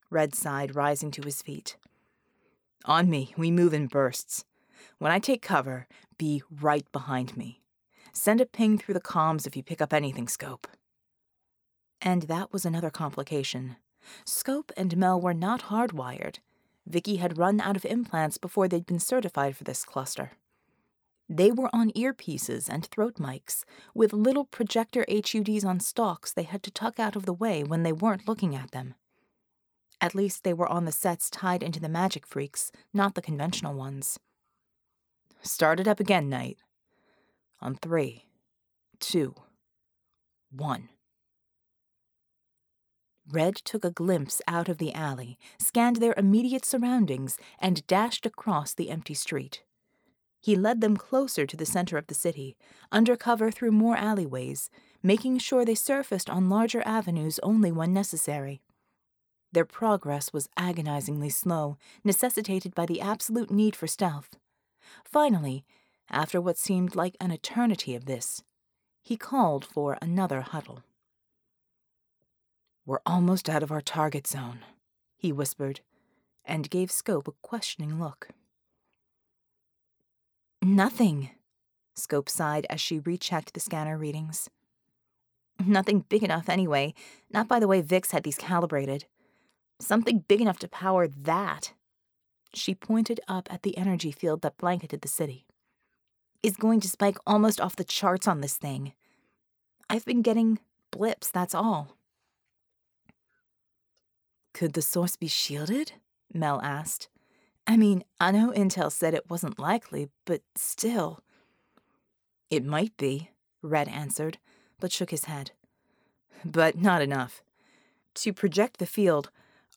[0.10, 1.78] Red sighed, rising to his feet.
[2.86, 4.46] On me, we move in bursts.
[4.98, 7.62] When I take cover, be right behind me.
[8.14, 10.68] Send a ping through the comms if you pick up anything, Scope.
[12.06, 13.78] And that was another complication.
[14.24, 16.38] Scope and Mel were not hardwired.
[16.86, 20.34] Vicky had run out of implants before they'd been certified for this cluster.
[21.28, 23.64] They were on earpieces and throat mics,
[23.96, 27.82] with little projector HUDs on stalks they had to tuck out of the way when
[27.82, 28.94] they weren't looking at them.
[30.00, 33.74] At least they were on the sets tied into the magic freaks, not the conventional
[33.74, 34.20] ones.
[35.42, 36.60] Start it up again, Knight.
[37.62, 38.26] On three,
[39.00, 39.34] two,
[40.52, 40.90] one.
[43.30, 48.74] Red took a glimpse out of the alley, scanned their immediate surroundings, and dashed across
[48.74, 49.64] the empty street.
[50.40, 52.56] He led them closer to the center of the city,
[52.92, 54.70] under cover through more alleyways,
[55.02, 58.62] making sure they surfaced on larger avenues only when necessary.
[59.52, 64.36] Their progress was agonizingly slow, necessitated by the absolute need for stealth.
[65.04, 65.66] Finally,
[66.12, 68.44] after what seemed like an eternity of this,
[69.02, 70.84] he called for another huddle.
[72.86, 74.60] We're almost out of our target zone,
[75.18, 75.80] he whispered,
[76.46, 78.30] and gave Scope a questioning look.
[80.62, 81.32] Nothing,
[81.96, 84.50] Scope sighed as she rechecked the scanner readings.
[85.66, 86.94] Nothing big enough, anyway,
[87.32, 89.06] not by the way Vix had these calibrated.
[89.80, 91.74] Something big enough to power that.
[92.54, 95.46] She pointed up at the energy field that blanketed the city.
[96.44, 98.94] Is going to spike almost off the charts on this thing.
[99.90, 100.60] I've been getting
[100.92, 101.95] blips, that's all.
[104.56, 105.92] Could the source be shielded?
[106.34, 107.10] Mel asked.
[107.68, 111.20] I mean, I know Intel said it wasn't likely, but still.
[112.50, 113.32] It might be,
[113.62, 114.38] Red answered,
[114.80, 115.52] but shook his head.
[116.46, 117.44] But not enough.
[118.14, 119.30] To project the field,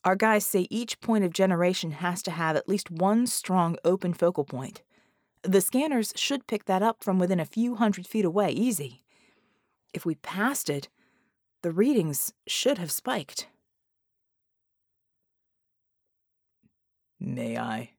[0.05, 4.15] our guys say each point of generation has to have at least one strong open
[4.15, 4.83] focal point.
[5.43, 9.03] The scanners should pick that up from within a few hundred feet away, easy.
[9.93, 10.89] If we passed it,
[11.63, 13.49] the readings should have spiked.
[17.21, 17.93] May I?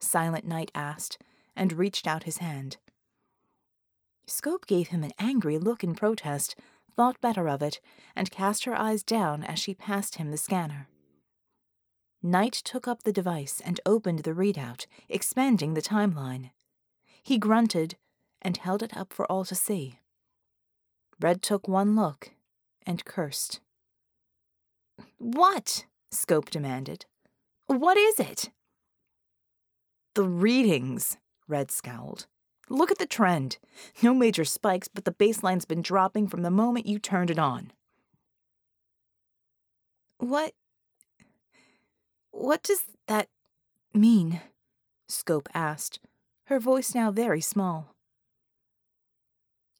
[0.00, 1.18] Silent Knight asked,
[1.54, 2.76] and reached out his hand.
[4.26, 6.56] Scope gave him an angry look in protest,
[6.94, 7.80] thought better of it,
[8.14, 10.88] and cast her eyes down as she passed him the scanner.
[12.22, 16.50] Knight took up the device and opened the readout, expanding the timeline.
[17.22, 17.96] He grunted
[18.42, 20.00] and held it up for all to see.
[21.20, 22.32] Red took one look
[22.84, 23.60] and cursed.
[25.18, 25.86] What?
[26.10, 27.06] Scope demanded.
[27.66, 28.50] What is it?
[30.16, 32.24] The readings, Red scowled.
[32.70, 33.58] Look at the trend.
[34.02, 37.70] No major spikes, but the baseline's been dropping from the moment you turned it on.
[40.16, 40.54] What.
[42.30, 43.28] What does that
[43.92, 44.40] mean?
[45.06, 46.00] Scope asked,
[46.44, 47.94] her voice now very small.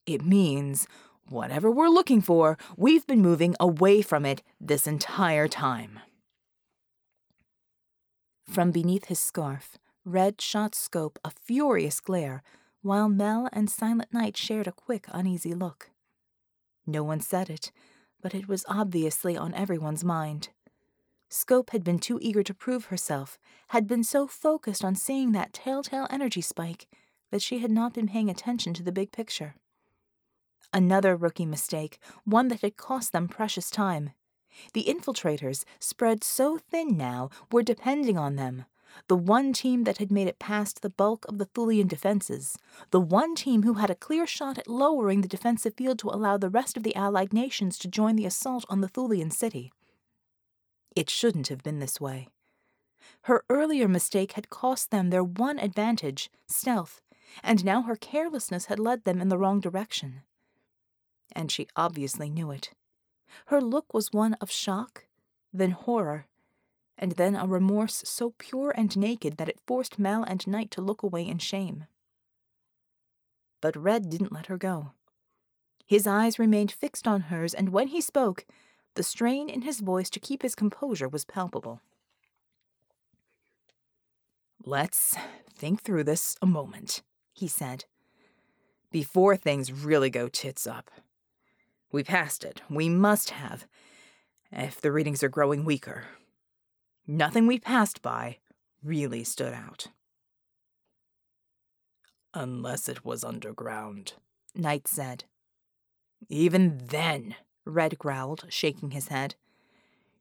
[0.04, 0.86] It means
[1.30, 6.00] whatever we're looking for, we've been moving away from it this entire time.
[8.46, 9.78] From beneath his scarf,
[10.08, 12.44] Red shot Scope a furious glare,
[12.80, 15.90] while Mel and Silent Knight shared a quick, uneasy look.
[16.86, 17.72] No one said it,
[18.22, 20.50] but it was obviously on everyone's mind.
[21.28, 23.36] Scope had been too eager to prove herself,
[23.70, 26.86] had been so focused on seeing that telltale energy spike,
[27.32, 29.56] that she had not been paying attention to the big picture.
[30.72, 34.10] Another rookie mistake, one that had cost them precious time.
[34.72, 38.66] The infiltrators, spread so thin now, were depending on them,
[39.08, 42.56] the one team that had made it past the bulk of the Thulian defenses,
[42.90, 46.36] the one team who had a clear shot at lowering the defensive field to allow
[46.36, 49.72] the rest of the Allied nations to join the assault on the Thulian city.
[50.94, 52.28] It shouldn't have been this way.
[53.22, 57.02] Her earlier mistake had cost them their one advantage, stealth,
[57.42, 60.22] and now her carelessness had led them in the wrong direction.
[61.32, 62.70] And she obviously knew it.
[63.46, 65.06] Her look was one of shock,
[65.52, 66.26] then horror,
[66.98, 70.80] and then a remorse so pure and naked that it forced Mel and Knight to
[70.80, 71.84] look away in shame.
[73.60, 74.92] But Red didn't let her go.
[75.86, 78.44] His eyes remained fixed on hers, and when he spoke,
[78.94, 81.80] the strain in his voice to keep his composure was palpable.
[84.64, 85.16] Let's
[85.54, 87.84] think through this a moment, he said,
[88.90, 90.90] before things really go tits up.
[91.92, 92.62] We passed it.
[92.68, 93.66] We must have.
[94.50, 96.04] If the readings are growing weaker.
[97.06, 98.38] Nothing we passed by
[98.82, 99.88] really stood out.
[102.34, 104.14] Unless it was underground,
[104.54, 105.24] Knight said.
[106.28, 109.36] Even then, Red growled, shaking his head.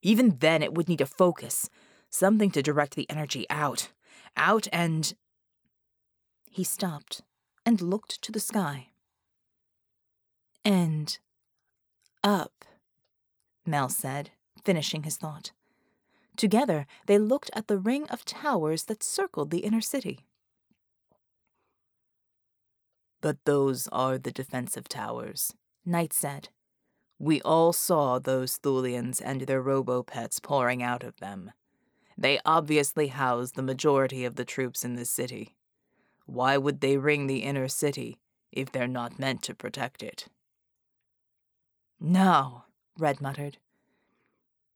[0.02, 1.70] Even then, it would need a focus,
[2.10, 3.90] something to direct the energy out.
[4.38, 5.16] Out and.
[6.50, 7.22] He stopped
[7.66, 8.90] and looked to the sky.
[10.64, 11.18] And
[12.24, 12.66] up,
[13.66, 14.32] Mel said,
[14.64, 15.52] finishing his thought.
[16.36, 20.26] Together, they looked at the ring of towers that circled the inner city.
[23.22, 25.54] But those are the defensive towers,
[25.86, 26.50] Knight said.
[27.18, 31.52] We all saw those Thulians and their robo-pets pouring out of them.
[32.18, 35.56] They obviously house the majority of the troops in this city.
[36.26, 38.20] Why would they ring the inner city
[38.52, 40.28] if they're not meant to protect it?
[42.00, 42.64] No,
[42.98, 43.58] Red muttered.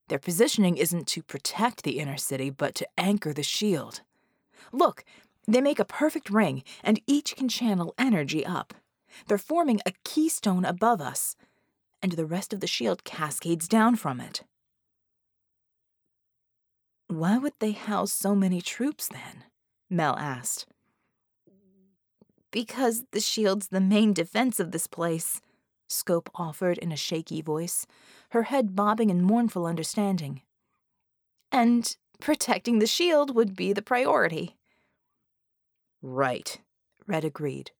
[0.09, 4.01] Their positioning isn't to protect the inner city, but to anchor the shield.
[4.71, 5.05] Look,
[5.47, 8.73] they make a perfect ring, and each can channel energy up.
[9.27, 11.35] They're forming a keystone above us,
[12.01, 14.43] and the rest of the shield cascades down from it.
[17.07, 19.45] Why would they house so many troops then?
[19.89, 20.67] Mel asked.
[22.51, 25.39] Because the shield's the main defense of this place,
[25.87, 27.87] Scope offered in a shaky voice,
[28.29, 30.41] her head bobbing in mournful understanding.
[31.51, 34.55] And protecting the shield would be the priority.
[36.01, 36.59] Right,
[37.07, 37.71] Red agreed.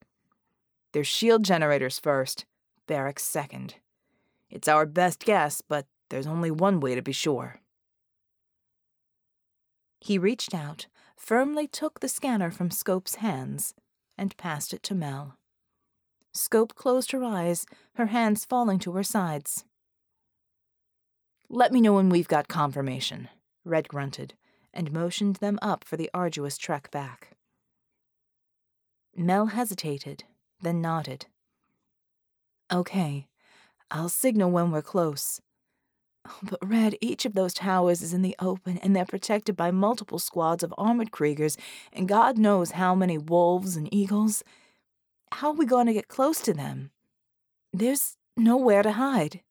[0.91, 2.45] Their shield generators first,
[2.88, 3.76] barracks second.
[4.50, 7.62] It's our best guess, but there's only one way to be sure.
[10.02, 13.76] He reached out, firmly took the scanner from Scope's hands,
[14.18, 15.38] and passed it to Mel.
[16.34, 19.66] Scope closed her eyes, her hands falling to her sides.
[21.52, 23.28] Let me know when we've got confirmation,
[23.66, 24.36] Red grunted,
[24.72, 27.32] and motioned them up for the arduous trek back.
[29.16, 30.26] Mel hesitated,
[30.62, 31.26] then nodded.
[32.72, 33.28] Okay,
[33.89, 35.41] I'll signal when we're close.
[36.28, 39.72] Oh, but, Red, each of those towers is in the open, and they're protected by
[39.72, 41.58] multiple squads of armored Kriegers,
[41.91, 44.43] and God knows how many wolves and eagles.
[45.32, 46.91] How are we going to get close to them?
[47.74, 49.41] There's nowhere to hide.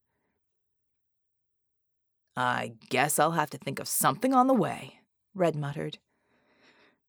[2.38, 5.00] I guess I'll have to think of something on the way,
[5.34, 5.98] Red muttered.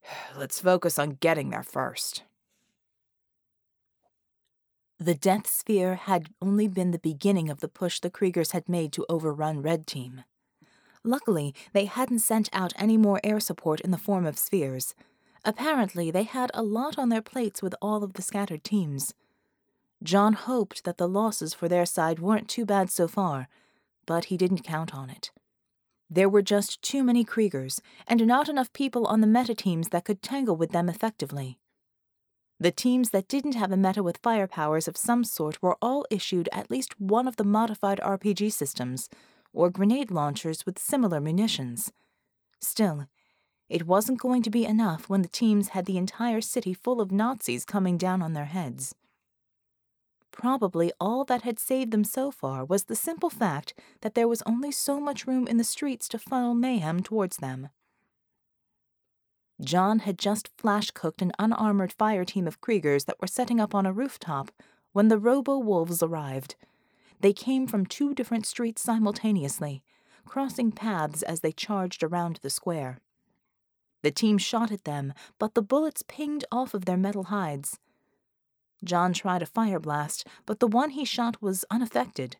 [0.36, 2.24] Let's focus on getting there first.
[4.98, 8.92] The Death Sphere had only been the beginning of the push the Kriegers had made
[8.94, 10.24] to overrun Red Team.
[11.04, 14.96] Luckily, they hadn't sent out any more air support in the form of spheres.
[15.46, 19.14] Apparently, they had a lot on their plates with all of the scattered teams.
[20.02, 23.48] John hoped that the losses for their side weren't too bad so far,
[24.10, 25.30] but he didn't count on it.
[26.10, 30.03] There were just too many Kriegers, and not enough people on the meta teams that
[30.03, 31.60] could tangle with them effectively.
[32.60, 36.49] The teams that didn't have a meta with firepowers of some sort were all issued
[36.51, 39.10] at least one of the modified RPG systems,
[39.53, 41.91] or grenade launchers with similar munitions.
[42.60, 43.05] Still,
[43.70, 47.12] it wasn't going to be enough when the teams had the entire city full of
[47.12, 48.95] Nazis coming down on their heads.
[50.40, 54.42] Probably all that had saved them so far was the simple fact that there was
[54.46, 57.68] only so much room in the streets to funnel mayhem towards them.
[59.60, 63.76] John had just flash cooked an unarmored fire team of Kriegers that were setting up
[63.76, 64.50] on a rooftop
[64.94, 66.56] when the robo wolves arrived.
[67.20, 69.84] They came from two different streets simultaneously,
[70.24, 73.00] crossing paths as they charged around the square.
[74.04, 77.78] The team shot at them, but the bullets pinged off of their metal hides.
[78.84, 82.38] John tried a fire blast, but the one he shot was unaffected.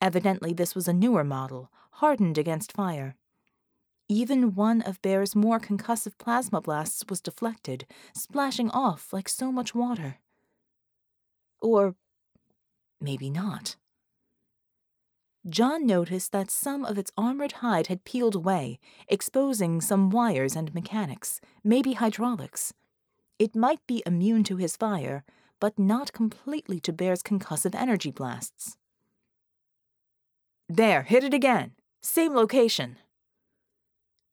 [0.00, 3.16] Evidently, this was a newer model, hardened against fire.
[4.08, 9.74] Even one of Bear's more concussive plasma blasts was deflected, splashing off like so much
[9.74, 10.18] water.
[11.60, 11.94] Or
[13.00, 13.76] maybe not.
[15.48, 20.74] John noticed that some of its armored hide had peeled away, exposing some wires and
[20.74, 22.72] mechanics, maybe hydraulics.
[23.38, 25.24] It might be immune to his fire,
[25.60, 28.76] but not completely to Bear's concussive energy blasts.
[30.68, 31.72] There, hit it again.
[32.02, 32.98] Same location.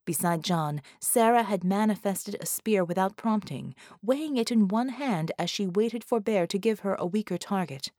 [0.05, 3.73] Beside John, Sarah had manifested a spear without prompting,
[4.03, 7.37] weighing it in one hand as she waited for Bear to give her a weaker
[7.37, 7.91] target.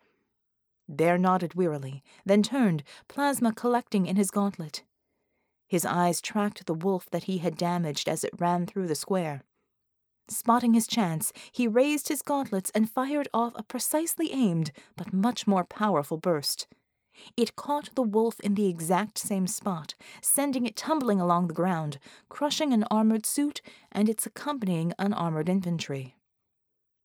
[0.88, 4.84] Bear nodded wearily, then turned, plasma collecting in his gauntlet.
[5.66, 9.42] His eyes tracked the wolf that he had damaged as it ran through the square.
[10.28, 15.46] Spotting his chance, he raised his gauntlets and fired off a precisely aimed but much
[15.46, 16.66] more powerful burst.
[17.36, 21.98] It caught the wolf in the exact same spot, sending it tumbling along the ground,
[22.28, 23.62] crushing an armored suit
[23.92, 26.16] and its accompanying unarmored infantry.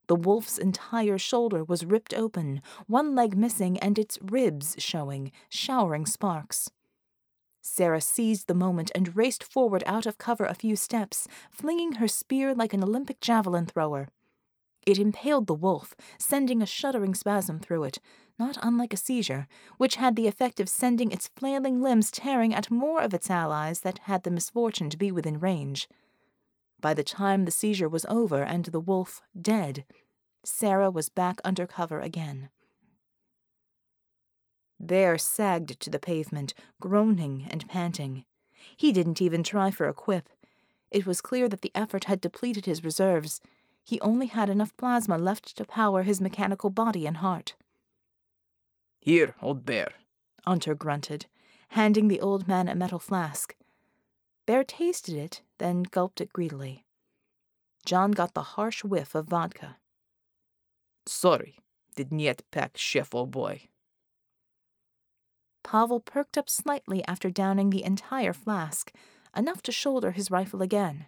[0.08, 6.06] The wolf's entire shoulder was ripped open, one leg missing and its ribs showing, showering
[6.06, 6.70] sparks.
[7.62, 12.08] Sarah seized the moment and raced forward out of cover a few steps, flinging her
[12.08, 14.10] spear like an Olympic javelin thrower.
[14.86, 18.00] It impaled the wolf, sending a shuddering spasm through it,
[18.40, 19.48] not unlike a seizure,
[19.78, 23.82] which had the effect of sending its flailing limbs tearing at more of its allies
[23.82, 25.88] that had the misfortune to be within range.
[26.80, 29.86] By the time the seizure was over and the wolf dead,
[30.44, 32.50] Sarah was back under cover again.
[34.84, 38.26] Bear sagged to the pavement, groaning and panting.
[38.76, 40.28] He didn't even try for a quip.
[40.90, 43.42] It was clear that the effort had depleted his reserves.
[43.84, 47.54] He only had enough plasma left to power his mechanical body and heart.
[49.00, 49.94] Here, old bear,
[50.48, 51.28] Unter grunted,
[51.70, 53.56] handing the old man a metal flask.
[54.48, 56.86] Bear tasted it, then gulped it greedily.
[57.86, 59.78] John got the harsh whiff of vodka.
[61.06, 61.60] Sorry,
[61.96, 63.70] didn't yet pack, chef, old boy.
[65.64, 68.92] Pavel perked up slightly after downing the entire flask,
[69.36, 71.06] enough to shoulder his rifle again.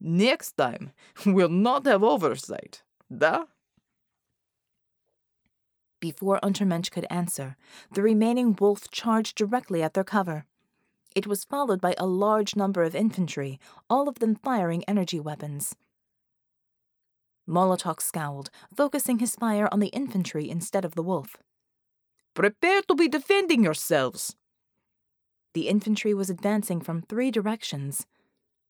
[0.00, 0.92] Next time,
[1.26, 2.82] we'll not have oversight,
[3.16, 3.44] da?
[6.00, 7.56] Before Untermensch could answer,
[7.92, 10.44] the remaining wolf charged directly at their cover.
[11.16, 13.58] It was followed by a large number of infantry,
[13.90, 15.74] all of them firing energy weapons.
[17.48, 21.36] Molotok scowled, focusing his fire on the infantry instead of the wolf.
[22.38, 24.36] Prepare to be defending yourselves.
[25.54, 28.06] The infantry was advancing from three directions.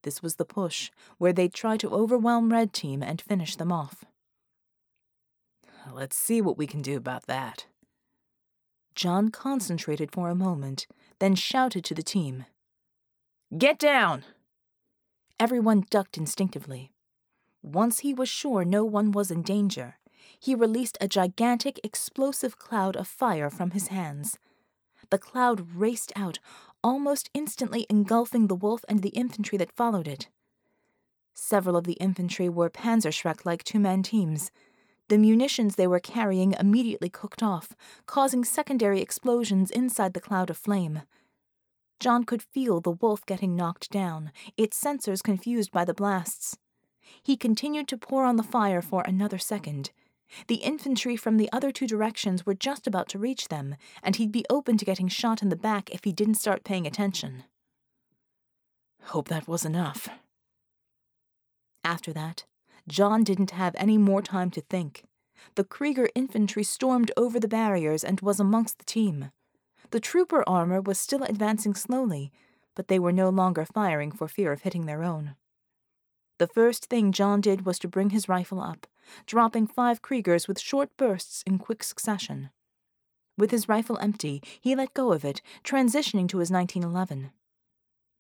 [0.04, 4.06] This was the push, where they'd try to overwhelm Red Team and finish them off.
[5.92, 7.66] Let's see what we can do about that.
[8.94, 10.86] John concentrated for a moment,
[11.18, 12.46] then shouted to the team
[13.58, 14.24] Get down!
[15.38, 16.90] Everyone ducked instinctively.
[17.62, 19.97] Once he was sure no one was in danger,
[20.39, 24.39] he released a gigantic explosive cloud of fire from his hands.
[25.11, 26.39] The cloud raced out,
[26.82, 30.28] almost instantly engulfing the wolf and the infantry that followed it.
[31.34, 34.51] Several of the infantry were Panzerschreck like two man teams.
[35.09, 37.70] The munitions they were carrying immediately cooked off,
[38.07, 41.03] causing secondary explosions inside the cloud of flame.
[42.01, 46.59] John could feel the wolf getting knocked down, its sensors confused by the blasts.
[47.22, 49.91] He continued to pour on the fire for another second.
[50.47, 54.33] The infantry from the other two directions were just about to reach them, and he'd
[54.33, 57.45] be open to getting shot in the back if he didn't start paying attention.
[59.05, 60.09] Hope that was enough.
[61.83, 62.45] After that,
[62.87, 65.05] John didn't have any more time to think.
[65.55, 69.31] The Krieger infantry stormed over the barriers and was amongst the team.
[69.91, 72.31] The trooper armor was still advancing slowly,
[72.74, 75.37] but they were no longer firing for fear of hitting their own.
[76.39, 78.87] The first thing John did was to bring his rifle up,
[79.26, 82.50] dropping five Kriegers with short bursts in quick succession.
[83.36, 87.30] With his rifle empty, he let go of it, transitioning to his 1911.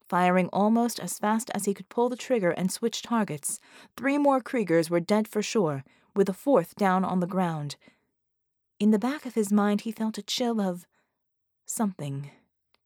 [0.08, 3.60] Firing almost as fast as he could pull the trigger and switch targets,
[3.96, 5.84] three more Kriegers were dead for sure,
[6.14, 7.76] with a fourth down on the ground.
[8.80, 10.86] In the back of his mind, he felt a chill of
[11.66, 12.30] something,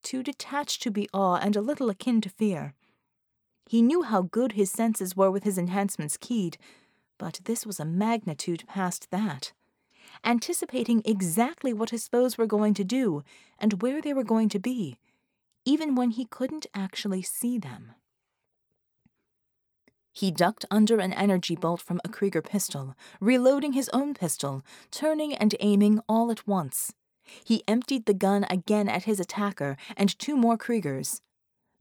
[0.03, 2.75] too detached to be awe and a little akin to fear.
[3.67, 6.59] He knew how good his senses were with his enhancements keyed,
[7.23, 9.53] but this was a magnitude past that.
[10.25, 13.23] Anticipating exactly what his foes were going to do
[13.61, 14.99] and where they were going to be,
[15.65, 17.93] even when he couldn't actually see them.
[20.13, 25.33] He ducked under an energy bolt from a Krieger pistol, reloading his own pistol, turning
[25.33, 26.93] and aiming all at once.
[27.45, 31.21] He emptied the gun again at his attacker and two more Kriegers.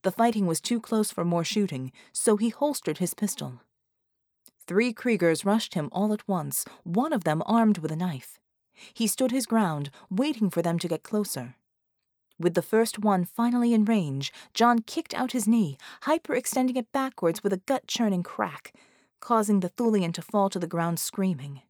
[0.03, 3.61] The fighting was too close for more shooting, so he holstered his pistol.
[4.67, 8.39] Three Kriegers rushed him all at once, one of them armed with a knife.
[8.93, 11.55] He stood his ground, waiting for them to get closer.
[12.39, 17.43] With the first one finally in range, John kicked out his knee, hyperextending it backwards
[17.43, 18.73] with a gut churning crack,
[19.19, 21.61] causing the Thulian to fall to the ground screaming.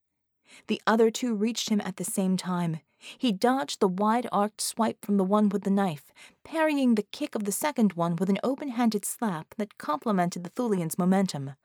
[0.68, 2.80] The other two reached him at the same time,
[3.18, 6.12] he dodged the wide arced swipe from the one with the knife,
[6.44, 10.50] parrying the kick of the second one with an open handed slap that complemented the
[10.50, 11.56] Thulian's momentum.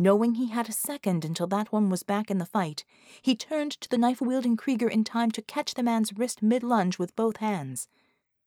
[0.00, 2.84] Knowing he had a second until that one was back in the fight,
[3.20, 6.62] he turned to the knife wielding Krieger in time to catch the man's wrist mid
[6.62, 7.88] lunge with both hands.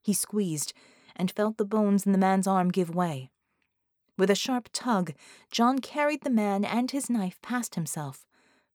[0.02, 0.72] He squeezed
[1.14, 3.32] and felt the bones in the man's arm give way.
[4.18, 5.12] With a sharp tug,
[5.52, 8.26] John carried the man and his knife past himself,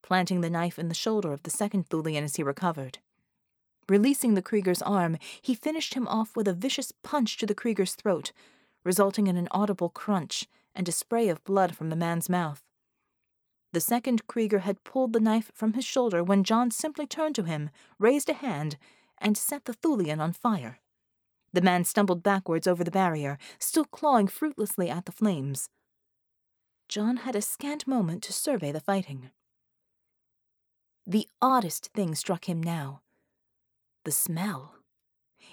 [0.02, 2.98] planting the knife in the shoulder of the second Thulian as he recovered.
[3.88, 7.94] Releasing the Krieger's arm, he finished him off with a vicious punch to the Krieger's
[7.94, 8.32] throat,
[8.84, 12.65] resulting in an audible crunch and a spray of blood from the man's mouth.
[13.76, 17.42] The second Krieger had pulled the knife from his shoulder when John simply turned to
[17.42, 17.68] him,
[17.98, 18.78] raised a hand,
[19.18, 20.80] and set the Thulian on fire.
[21.52, 25.68] The man stumbled backwards over the barrier, still clawing fruitlessly at the flames.
[26.88, 29.30] John had a scant moment to survey the fighting.
[31.06, 33.02] The oddest thing struck him now
[34.04, 34.76] the smell.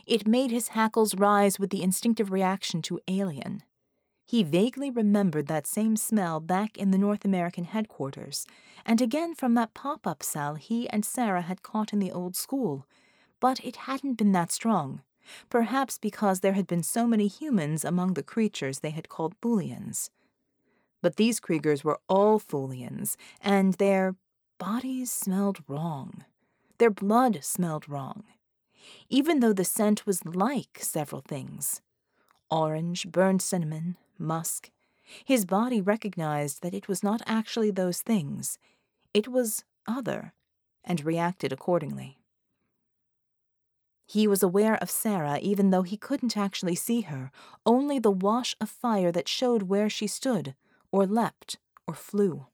[0.05, 3.63] It made his hackles rise with the instinctive reaction to alien.
[4.25, 8.47] He vaguely remembered that same smell back in the North American headquarters,
[8.85, 12.35] and again from that pop up cell he and Sarah had caught in the old
[12.35, 12.87] school,
[13.39, 15.01] but it hadn't been that strong,
[15.49, 20.09] perhaps because there had been so many humans among the creatures they had called Thulians.
[21.01, 24.15] But these Kriegers were all Thulians, and their
[24.57, 26.23] bodies smelled wrong.
[26.77, 28.23] Their blood smelled wrong.
[29.09, 31.81] Even though the scent was like several things
[32.49, 34.69] orange, burned cinnamon, musk
[35.25, 38.57] his body recognized that it was not actually those things,
[39.13, 40.33] it was other,
[40.83, 42.19] and reacted accordingly.
[44.05, 47.31] He was aware of Sarah even though he couldn't actually see her,
[47.65, 50.55] only the wash of fire that showed where she stood,
[50.91, 51.57] or leapt,
[51.87, 52.47] or flew.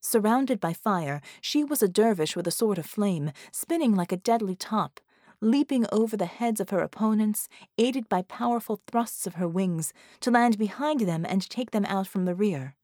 [0.00, 4.16] Surrounded by fire, she was a dervish with a sword of flame, spinning like a
[4.16, 5.00] deadly top,
[5.42, 10.30] leaping over the heads of her opponents, aided by powerful thrusts of her wings, to
[10.30, 12.76] land behind them and take them out from the rear.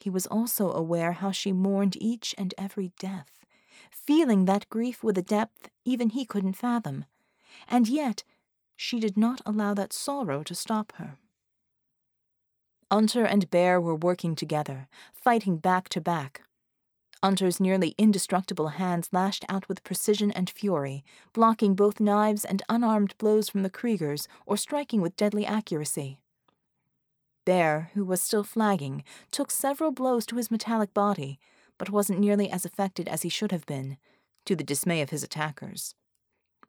[0.00, 3.44] He was also aware how she mourned each and every death,
[3.90, 7.04] feeling that grief with a depth even he couldn't fathom,
[7.68, 8.22] and yet
[8.76, 11.18] she did not allow that sorrow to stop her.
[12.90, 16.42] Unter and Bear were working together, fighting back to back.
[17.22, 23.14] Unter's nearly indestructible hands lashed out with precision and fury, blocking both knives and unarmed
[23.18, 26.18] blows from the Kriegers or striking with deadly accuracy.
[27.44, 31.38] Bear, who was still flagging, took several blows to his metallic body,
[31.78, 33.96] but wasn't nearly as affected as he should have been,
[34.44, 35.94] to the dismay of his attackers.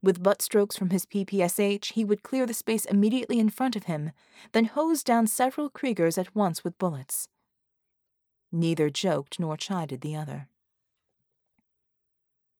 [0.01, 3.85] With butt strokes from his PPSH, he would clear the space immediately in front of
[3.85, 4.11] him,
[4.51, 7.27] then hose down several Kriegers at once with bullets.
[8.51, 10.47] Neither joked nor chided the other.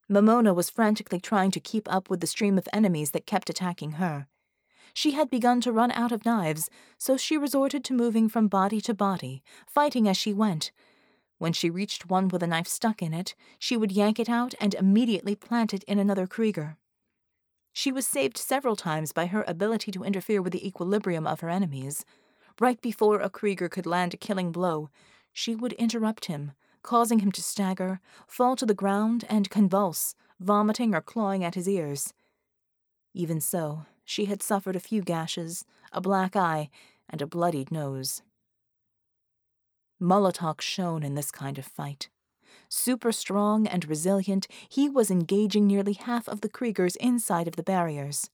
[0.09, 3.93] Mamona was frantically trying to keep up with the stream of enemies that kept attacking
[3.93, 4.27] her.
[4.93, 8.81] She had begun to run out of knives, so she resorted to moving from body
[8.81, 10.71] to body, fighting as she went.
[11.37, 14.55] When she reached one with a knife stuck in it, she would yank it out
[14.59, 16.77] and immediately plant it in another Krieger.
[17.73, 21.49] She was saved several times by her ability to interfere with the equilibrium of her
[21.49, 22.05] enemies.
[22.59, 24.89] Right before a Krieger could land a killing blow,
[25.37, 30.95] she would interrupt him, causing him to stagger, fall to the ground, and convulse, vomiting
[30.95, 32.11] or clawing at his ears.
[33.13, 36.71] Even so, she had suffered a few gashes, a black eye,
[37.07, 38.23] and a bloodied nose.
[40.01, 42.09] Molotok shone in this kind of fight.
[42.67, 47.61] Super strong and resilient, he was engaging nearly half of the Kriegers inside of the
[47.61, 48.31] barriers.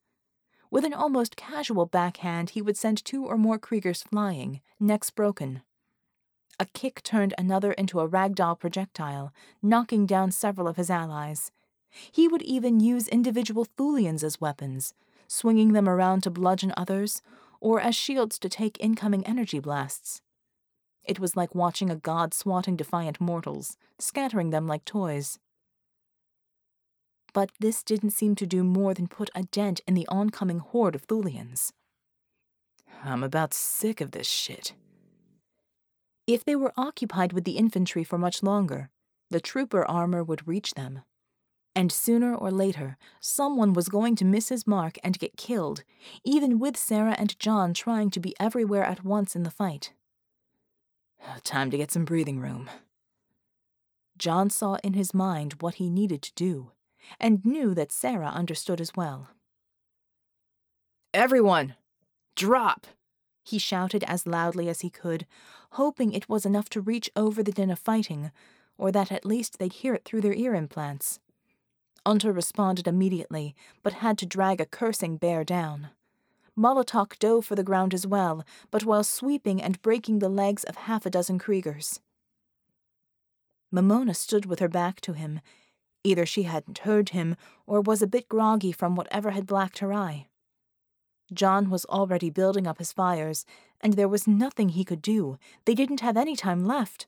[0.72, 5.64] With an almost casual backhand, he would send two or more Kriegers flying, necks broken.
[6.64, 11.52] A kick turned another into a ragdoll projectile, knocking down several of his allies.
[12.10, 14.94] He would even use individual Thulians as weapons,
[15.28, 17.22] swinging them around to bludgeon others,
[17.60, 20.22] or as shields to take incoming energy blasts.
[21.04, 25.40] It was like watching a god swatting defiant mortals, scattering them like toys.
[27.34, 30.96] But this didn't seem to do more than put a dent in the oncoming horde
[30.96, 31.74] of Thulians.
[33.04, 34.72] I'm about sick of this shit.
[36.26, 38.90] If they were occupied with the infantry for much longer,
[39.30, 41.02] the trooper armor would reach them.
[41.76, 45.84] And sooner or later, someone was going to miss his mark and get killed,
[46.24, 49.92] even with Sarah and John trying to be everywhere at once in the fight.
[51.44, 52.70] Time to get some breathing room.
[54.18, 56.72] John saw in his mind what he needed to do,
[57.20, 59.30] and knew that Sarah understood as well.
[61.14, 61.76] Everyone,
[62.36, 62.88] drop!
[63.44, 65.26] He shouted as loudly as he could,
[65.72, 68.32] hoping it was enough to reach over the din of fighting,
[68.78, 71.20] or that at least they'd hear it through their ear implants.
[72.06, 75.90] Unter responded immediately, but had to drag a cursing bear down.
[76.58, 80.76] Molotok dove for the ground as well, but while sweeping and breaking the legs of
[80.76, 82.00] half a dozen Kriegers.
[83.74, 85.40] Mamona stood with her back to him.
[86.04, 87.36] Either she hadn't heard him,
[87.66, 90.28] or was a bit groggy from whatever had blacked her eye.
[91.36, 93.46] John was already building up his fires,
[93.82, 95.38] and there was nothing he could do.
[95.66, 97.08] They didn't have any time left.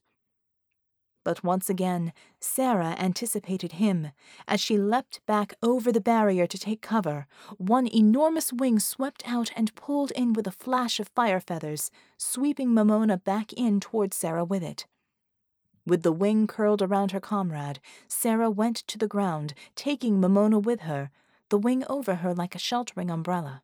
[1.25, 4.11] But once again, Sarah anticipated him.
[4.47, 7.25] As she leapt back over the barrier to take cover,
[7.57, 12.69] one enormous wing swept out and pulled in with a flash of fire feathers, sweeping
[12.69, 14.85] Mamona back in toward Sarah with it.
[15.87, 20.81] With the wing curled around her comrade, Sarah went to the ground, taking Mamona with
[20.81, 21.09] her,
[21.49, 23.63] the wing over her like a sheltering umbrella.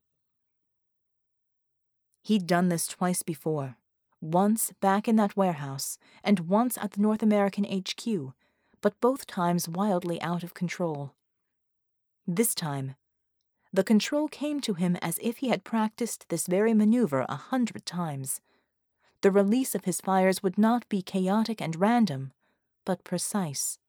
[2.22, 3.78] He'd done this twice before
[4.22, 8.34] once back in that warehouse, and once at the North American HQ,
[8.80, 11.13] but both times wildly out of control.
[12.28, 12.95] This time,
[13.74, 17.86] the control came to him as if he had practiced this very maneuver a hundred
[17.86, 18.41] times.
[19.22, 22.32] The release of his fires would not be chaotic and random,
[22.86, 23.80] but precise.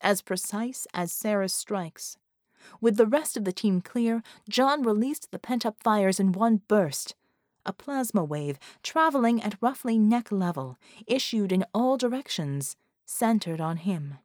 [0.00, 2.16] As precise as Sarah's strikes.
[2.80, 6.62] With the rest of the team clear, John released the pent up fires in one
[6.66, 7.14] burst,
[7.70, 14.18] a plasma wave traveling at roughly neck level, issued in all directions, centered on him.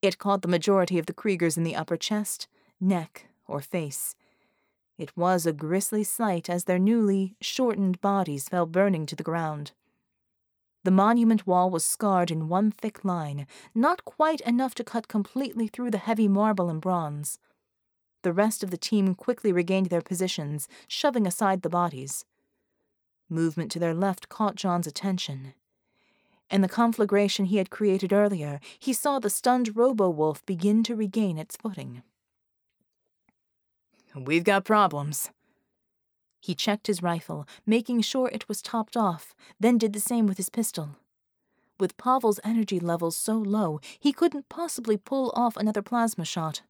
[0.00, 2.48] It caught the majority of the Kriegers in the upper chest,
[2.80, 4.14] neck, or face.
[4.96, 9.72] It was a grisly sight as their newly shortened bodies fell burning to the ground.
[10.84, 15.68] The monument wall was scarred in one thick line, not quite enough to cut completely
[15.68, 17.38] through the heavy marble and bronze.
[18.22, 22.24] The rest of the team quickly regained their positions, shoving aside the bodies.
[23.28, 25.54] Movement to their left caught John's attention.
[26.50, 31.36] In the conflagration he had created earlier, he saw the stunned robo-wolf begin to regain
[31.36, 32.02] its footing.
[34.16, 35.30] We've got problems.
[36.40, 40.38] He checked his rifle, making sure it was topped off, then did the same with
[40.38, 40.96] his pistol.
[41.78, 46.62] With Pavel's energy levels so low, he couldn't possibly pull off another plasma shot.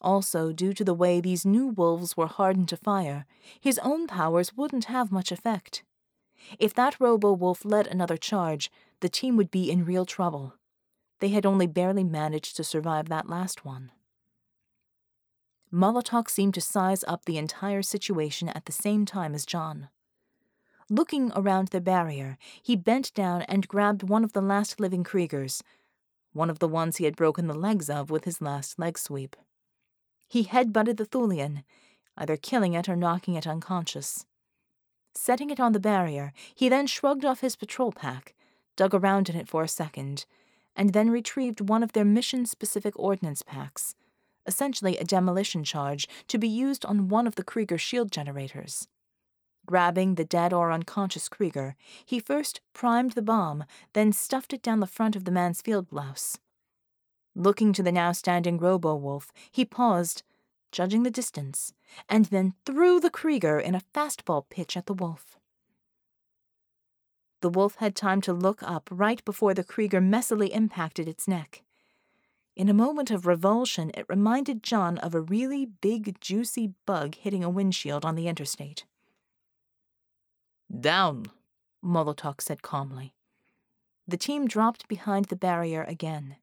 [0.00, 3.26] Also, due to the way these new wolves were hardened to fire,
[3.60, 5.82] his own powers wouldn't have much effect.
[6.58, 8.70] If that robo wolf led another charge,
[9.00, 10.54] the team would be in real trouble.
[11.20, 13.90] They had only barely managed to survive that last one.
[15.72, 19.88] Molotok seemed to size up the entire situation at the same time as John.
[20.88, 25.62] Looking around the barrier, he bent down and grabbed one of the last living Kriegers,
[26.32, 29.36] one of the ones he had broken the legs of with his last leg sweep.
[30.28, 31.64] He head-butted the Thulian,
[32.16, 34.26] either killing it or knocking it unconscious.
[35.14, 38.34] Setting it on the barrier, he then shrugged off his patrol pack,
[38.76, 40.26] dug around in it for a second,
[40.76, 43.94] and then retrieved one of their mission-specific ordnance packs,
[44.46, 48.86] essentially a demolition charge to be used on one of the Krieger shield generators.
[49.66, 51.74] Grabbing the dead or unconscious Krieger,
[52.04, 55.88] he first primed the bomb, then stuffed it down the front of the man's field
[55.90, 56.38] blouse.
[57.38, 60.24] Looking to the now standing Robo Wolf, he paused,
[60.72, 61.72] judging the distance,
[62.08, 65.38] and then threw the Krieger in a fastball pitch at the wolf.
[67.40, 71.62] The wolf had time to look up right before the Krieger messily impacted its neck.
[72.56, 77.44] In a moment of revulsion, it reminded John of a really big, juicy bug hitting
[77.44, 78.84] a windshield on the interstate.
[80.68, 81.26] Down,
[81.84, 83.14] Molotok said calmly.
[84.08, 86.34] The team dropped behind the barrier again.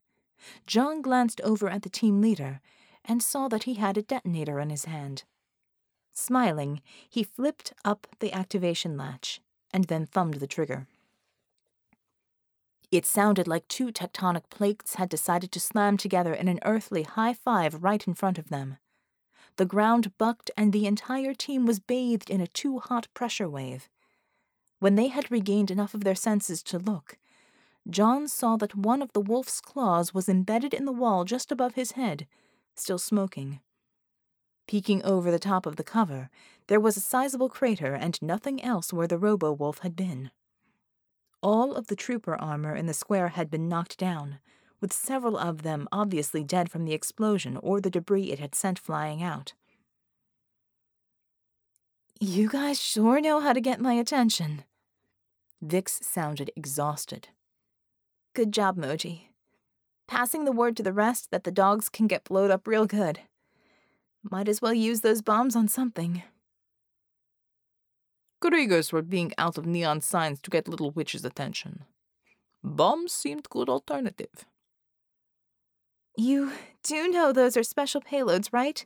[0.66, 2.60] John glanced over at the team leader
[3.04, 5.24] and saw that he had a detonator in his hand.
[6.12, 9.40] Smiling, he flipped up the activation latch
[9.72, 10.86] and then thumbed the trigger.
[12.90, 17.34] It sounded like two tectonic plates had decided to slam together in an earthly high
[17.34, 18.78] five right in front of them.
[19.56, 23.88] The ground bucked and the entire team was bathed in a too hot pressure wave.
[24.78, 27.18] When they had regained enough of their senses to look,
[27.88, 31.74] John saw that one of the wolf's claws was embedded in the wall just above
[31.74, 32.26] his head,
[32.74, 33.60] still smoking.
[34.66, 36.28] Peeking over the top of the cover,
[36.66, 40.30] there was a sizable crater and nothing else where the robo wolf had been.
[41.40, 44.40] All of the trooper armor in the square had been knocked down,
[44.80, 48.80] with several of them obviously dead from the explosion or the debris it had sent
[48.80, 49.54] flying out.
[52.18, 54.64] You guys sure know how to get my attention.
[55.62, 57.28] Vix sounded exhausted.
[58.36, 59.28] Good job, Moji.
[60.06, 63.20] Passing the word to the rest that the dogs can get blowed up real good.
[64.22, 66.22] Might as well use those bombs on something.
[68.42, 71.84] Kriegers were being out of neon signs to get Little Witch's attention.
[72.62, 74.44] Bombs seemed good alternative.
[76.14, 78.84] You do know those are special payloads, right?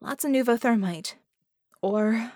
[0.00, 1.14] Lots of nouveau thermite.
[1.80, 2.32] Or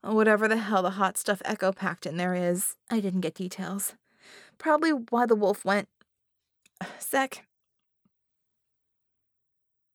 [0.00, 2.76] whatever the hell the hot stuff echo packed in there is.
[2.90, 3.96] I didn't get details.
[4.58, 5.88] Probably why the wolf went.
[6.98, 7.44] Sec.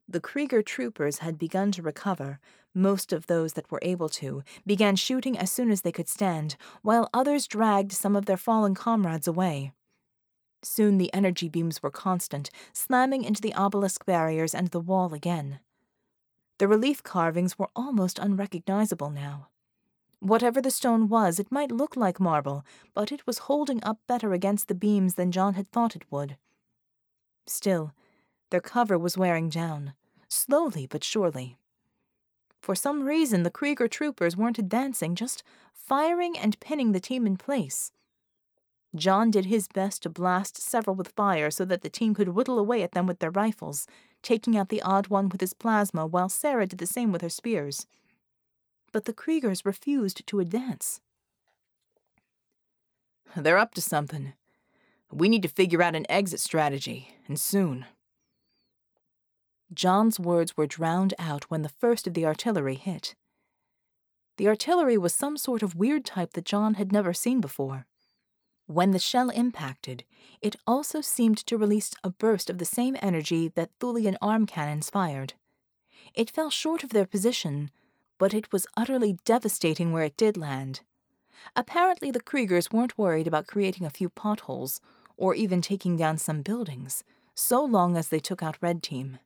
[0.07, 2.39] The Krieger troopers had begun to recover.
[2.75, 6.55] Most of those that were able to began shooting as soon as they could stand,
[6.81, 9.71] while others dragged some of their fallen comrades away.
[10.63, 15.59] Soon the energy beams were constant, slamming into the obelisk barriers and the wall again.
[16.57, 19.49] The relief carvings were almost unrecognizable now.
[20.23, 22.63] Whatever the stone was, it might look like marble,
[22.93, 26.37] but it was holding up better against the beams than John had thought it would.
[27.45, 27.91] Still,
[28.49, 29.95] their cover was wearing down,
[30.29, 31.57] slowly but surely.
[32.61, 35.43] For some reason, the Krieger troopers weren't advancing, just
[35.73, 37.91] firing and pinning the team in place.
[38.95, 42.59] John did his best to blast several with fire so that the team could whittle
[42.59, 43.87] away at them with their rifles,
[44.21, 47.29] taking out the odd one with his plasma while Sarah did the same with her
[47.29, 47.87] spears.
[48.93, 51.01] But the Kriegers refused to advance.
[53.35, 54.33] They're up to something.
[55.11, 57.85] We need to figure out an exit strategy, and soon.
[59.73, 63.15] John's words were drowned out when the first of the artillery hit.
[64.37, 67.85] The artillery was some sort of weird type that John had never seen before.
[68.65, 70.03] When the shell impacted,
[70.41, 74.89] it also seemed to release a burst of the same energy that Thulian arm cannons
[74.89, 75.33] fired.
[76.13, 77.71] It fell short of their position,
[78.17, 80.81] but it was utterly devastating where it did land.
[81.55, 84.79] Apparently, the Kriegers weren't worried about creating a few potholes
[85.17, 87.03] or even taking down some buildings,
[87.35, 89.19] so long as they took out Red Team.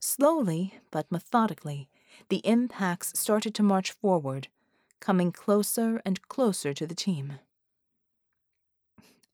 [0.00, 1.88] Slowly, but methodically,
[2.28, 4.48] the impacts started to march forward,
[5.00, 7.34] coming closer and closer to the team.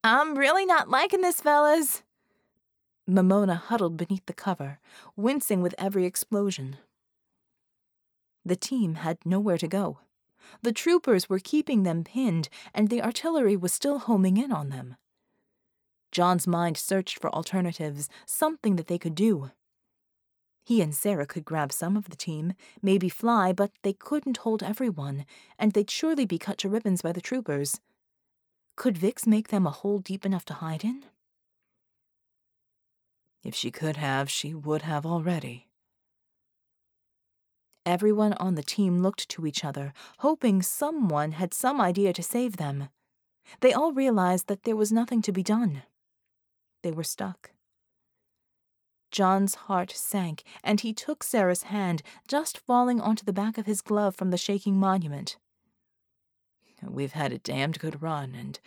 [0.05, 2.03] I'm really not liking this, fellas.
[3.09, 4.79] Mamona huddled beneath the cover,
[5.17, 6.77] wincing with every explosion.
[8.49, 9.99] The team had nowhere to go.
[10.63, 14.97] The troopers were keeping them pinned, and the artillery was still homing in on them.
[16.13, 19.51] John's mind searched for alternatives, something that they could do.
[20.65, 24.63] He and Sarah could grab some of the team, maybe fly, but they couldn't hold
[24.63, 25.27] everyone,
[25.59, 27.83] and they'd surely be cut to ribbons by the troopers.
[28.77, 31.05] Could Vix make them a hole deep enough to hide in?
[33.45, 35.68] If she could have, she would have already.
[37.89, 42.59] Everyone on the team looked to each other, hoping someone had some idea to save
[42.59, 42.91] them.
[43.61, 45.85] They all realized that there was nothing to be done.
[46.83, 47.53] They were stuck.
[49.11, 53.81] John's heart sank, and he took Sarah's hand, just falling onto the back of his
[53.81, 55.39] glove from the shaking monument.
[56.83, 58.61] We've had a damned good run and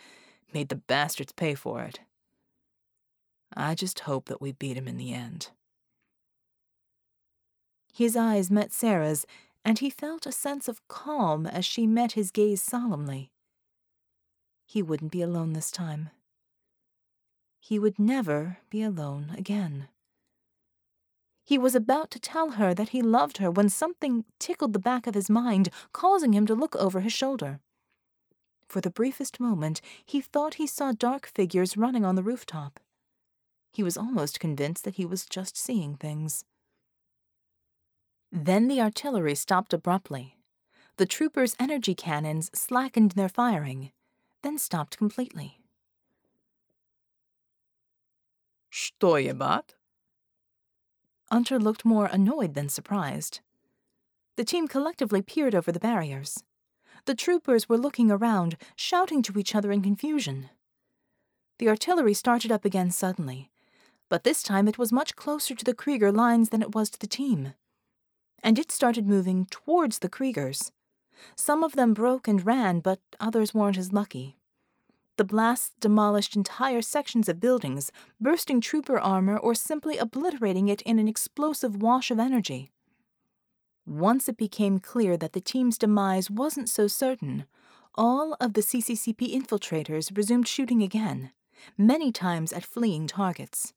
[0.52, 2.00] made the bastards pay for it.
[3.56, 5.50] I just hope that we beat him in the end.
[7.92, 9.26] His eyes met Sarah's,
[9.64, 13.30] and he felt a sense of calm as she met his gaze solemnly.
[14.64, 16.10] He wouldn't be alone this time.
[17.60, 19.88] He would never be alone again.
[21.44, 25.06] He was about to tell her that he loved her when something tickled the back
[25.06, 27.60] of his mind, causing him to look over his shoulder.
[28.68, 32.80] For the briefest moment, he thought he saw dark figures running on the rooftop.
[33.70, 36.44] He was almost convinced that he was just seeing things.
[38.32, 40.38] Then the artillery stopped abruptly.
[40.96, 43.92] The troopers' energy cannons slackened their firing,
[44.42, 45.60] then stopped completely.
[48.70, 49.74] Что ебать?
[51.30, 53.40] Unter looked more annoyed than surprised.
[54.36, 56.42] The team collectively peered over the barriers.
[57.04, 60.48] The troopers were looking around, shouting to each other in confusion.
[61.58, 63.50] The artillery started up again suddenly,
[64.08, 66.98] but this time it was much closer to the Krieger lines than it was to
[66.98, 67.52] the team.
[68.42, 70.72] And it started moving towards the Kriegers.
[71.36, 74.36] Some of them broke and ran, but others weren't as lucky.
[75.18, 80.98] The blasts demolished entire sections of buildings, bursting trooper armor or simply obliterating it in
[80.98, 82.72] an explosive wash of energy.
[83.86, 87.44] Once it became clear that the team's demise wasn't so certain,
[87.94, 91.30] all of the CCCP infiltrators resumed shooting again,
[91.76, 93.74] many times at fleeing targets.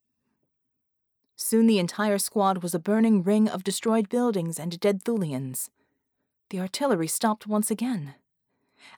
[1.36, 5.70] Soon the entire squad was a burning ring of destroyed buildings and dead Thulians.
[6.50, 8.16] The artillery stopped once again.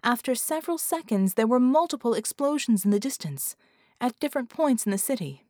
[0.04, 3.56] After several seconds, there were multiple explosions in the distance,
[4.00, 5.46] at different points in the city.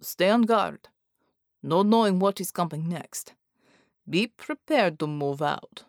[0.00, 0.88] Stay on guard,
[1.62, 3.34] not knowing what is coming next.
[4.08, 5.84] Be prepared to move out.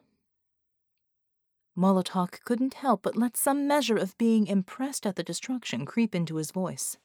[1.78, 6.38] Molotok couldn't help but let some measure of being impressed at the destruction creep into
[6.38, 6.98] his voice.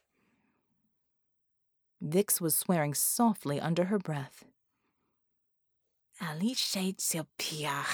[2.02, 4.44] Vix was swearing softly under her breath.
[6.20, 6.76] Alice
[7.38, 7.84] Pia.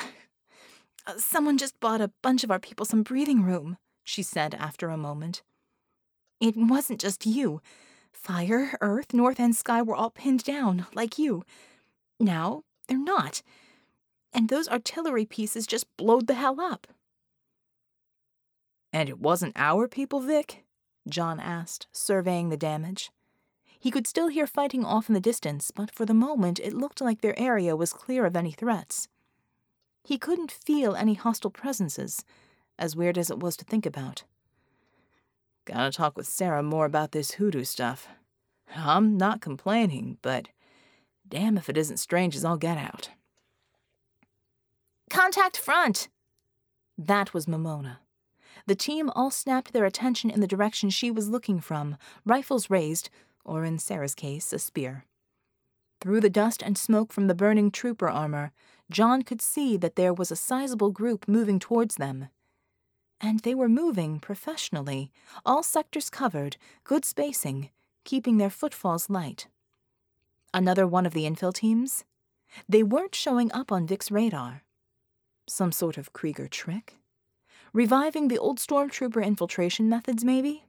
[1.06, 4.88] Uh, someone just bought a bunch of our people some breathing room, she said after
[4.88, 5.42] a moment.
[6.40, 7.60] It wasn't just you.
[8.10, 11.42] Fire, Earth, North, and Sky were all pinned down, like you.
[12.18, 13.42] Now they're not.
[14.32, 16.86] And those artillery pieces just blowed the hell up.
[18.90, 20.64] And it wasn't our people, Vic?
[21.06, 23.10] John asked, surveying the damage.
[23.78, 27.00] He could still hear fighting off in the distance, but for the moment it looked
[27.00, 29.08] like their area was clear of any threats.
[30.04, 32.24] He couldn't feel any hostile presences,
[32.78, 34.24] as weird as it was to think about.
[35.64, 38.08] Gotta talk with Sarah more about this hoodoo stuff.
[38.74, 40.48] I'm not complaining, but
[41.28, 43.10] damn if it isn't strange as all get out.
[45.10, 46.08] Contact front!
[46.96, 47.98] That was Mamona.
[48.66, 53.08] The team all snapped their attention in the direction she was looking from, rifles raised,
[53.48, 55.04] or in Sarah's case, a spear.
[56.00, 58.52] Through the dust and smoke from the burning trooper armor,
[58.90, 62.28] John could see that there was a sizable group moving towards them.
[63.20, 65.10] And they were moving professionally,
[65.44, 67.70] all sectors covered, good spacing,
[68.04, 69.48] keeping their footfalls light.
[70.54, 72.04] Another one of the infill teams?
[72.68, 74.62] They weren't showing up on Vic's radar.
[75.48, 76.96] Some sort of Krieger trick?
[77.72, 80.64] Reviving the old stormtrooper infiltration methods, maybe?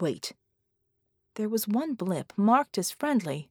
[0.00, 0.32] Wait,
[1.34, 3.48] there was one blip marked as friendly,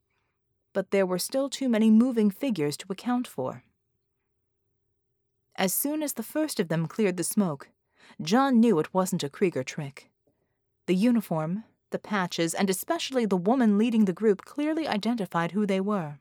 [0.74, 3.64] but there were still too many moving figures to account for.
[5.56, 7.70] As soon as the first of them cleared the smoke,
[8.22, 10.10] John knew it wasn't a Krieger trick.
[10.86, 15.80] The uniform, the patches, and especially the woman leading the group clearly identified who they
[15.80, 16.20] were.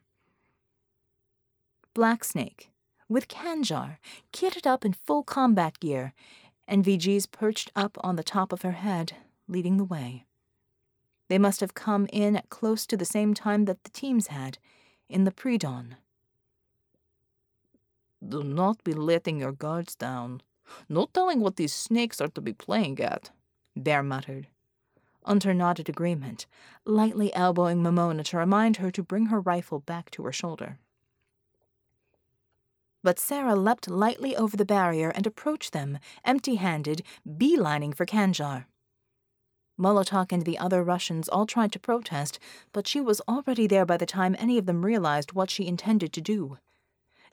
[1.95, 2.67] Blacksnake,
[3.09, 3.97] with Khanjar,
[4.31, 6.13] kitted up in full combat gear,
[6.67, 9.13] and VGs perched up on the top of her head,
[9.47, 10.25] leading the way.
[11.31, 14.57] They must have come in at close to the same time that the teams had,
[15.07, 15.95] in the pre dawn.
[18.21, 20.41] Do not be letting your guards down.
[20.89, 23.31] No telling what these snakes are to be playing at,
[23.77, 24.49] Bear muttered.
[25.23, 26.47] Unter nodded agreement,
[26.83, 30.79] lightly elbowing Mamona to remind her to bring her rifle back to her shoulder.
[33.03, 38.65] But Sarah leapt lightly over the barrier and approached them, empty handed, beelining for Khanjar.
[39.79, 42.39] Molotok and the other Russians all tried to protest,
[42.71, 46.13] but she was already there by the time any of them realized what she intended
[46.13, 46.57] to do.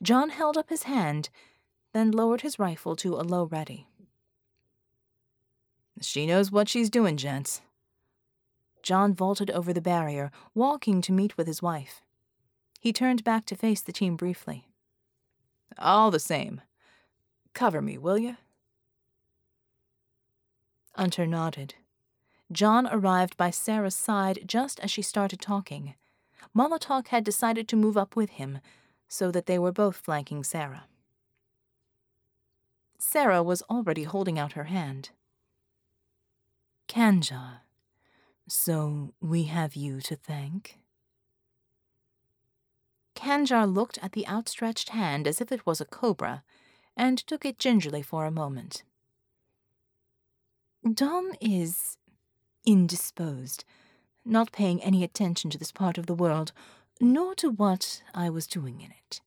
[0.03, 1.29] John held up his hand,
[1.93, 3.87] then lowered his rifle to a low ready.
[6.01, 7.61] She knows what she's doing, gents.
[8.83, 12.03] John vaulted over the barrier, walking to meet with his wife.
[12.81, 14.69] He turned back to face the team briefly.
[15.77, 16.61] All the same,
[17.53, 18.37] cover me, will you?
[20.95, 21.75] Unter nodded.
[22.51, 25.95] John arrived by Sarah's side just as she started talking.
[26.57, 28.61] Molotok had decided to move up with him,
[29.07, 30.85] so that they were both flanking Sarah.
[32.99, 35.11] Sarah was already holding out her hand.
[36.89, 37.61] Khanjar,
[38.49, 40.79] so we have you to thank?
[43.15, 46.43] Khanjar looked at the outstretched hand as if it was a cobra,
[46.97, 48.85] and took it gingerly for a moment.
[50.95, 51.97] Dom is
[52.69, 53.65] indisposed,
[54.27, 56.53] not paying any attention to this part of the world,
[57.01, 59.23] nor to what I was doing in it.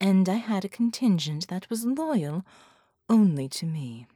[0.00, 2.44] And I had a contingent that was loyal
[3.08, 4.08] only to me.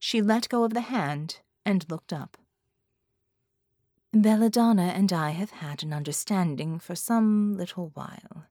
[0.00, 2.36] She let go of the hand and looked up.
[4.12, 8.46] Belladonna and I have had an understanding for some little while.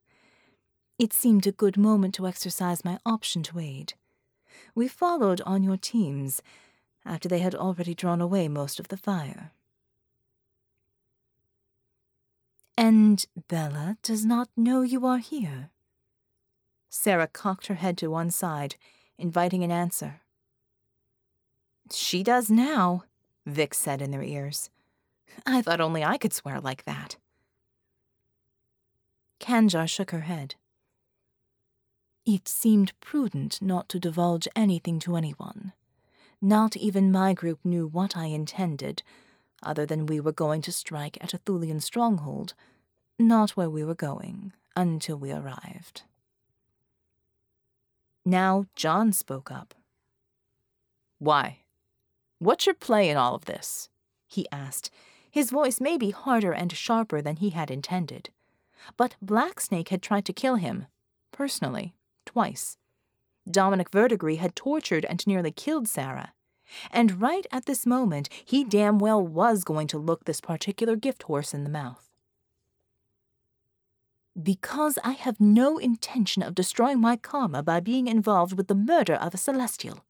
[0.97, 3.93] It seemed a good moment to exercise my option to aid.
[4.73, 6.41] We followed on your teams
[7.05, 9.51] after they had already drawn away most of the fire.
[12.77, 15.69] And Bella does not know you are here.
[16.89, 18.75] Sarah cocked her head to one side,
[19.17, 20.21] inviting an answer.
[21.91, 23.03] She does now,
[23.45, 24.69] Vic said in their ears.
[25.45, 27.17] I thought only I could swear like that.
[29.39, 30.55] Khanjar shook her head.
[32.25, 35.73] It seemed prudent not to divulge anything to anyone.
[36.41, 39.03] Not even my group knew what I intended,
[39.61, 42.55] other than we were going to strike at a Thulian stronghold,
[43.19, 46.03] not where we were going, until we arrived.
[48.25, 49.75] Now John spoke up.
[51.19, 51.59] Why?
[52.39, 53.89] What's your play in all of this?
[54.27, 54.89] he asked,
[55.29, 58.31] his voice maybe harder and sharper than he had intended.
[58.97, 60.87] But Blacksnake had tried to kill him,
[61.31, 61.93] personally,
[62.25, 62.77] twice.
[63.49, 66.33] Dominic Verdigris had tortured and nearly killed Sarah.
[66.89, 71.23] And right at this moment, he damn well was going to look this particular gift
[71.23, 72.07] horse in the mouth.
[74.41, 79.15] Because I have no intention of destroying my karma by being involved with the murder
[79.15, 80.05] of a celestial,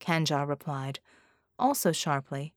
[0.00, 1.00] Khanjar replied,
[1.58, 2.52] also sharply,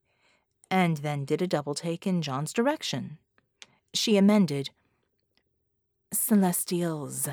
[0.70, 3.18] and then did a double take in John's direction.
[3.94, 4.70] She amended,
[6.12, 7.28] Celestials.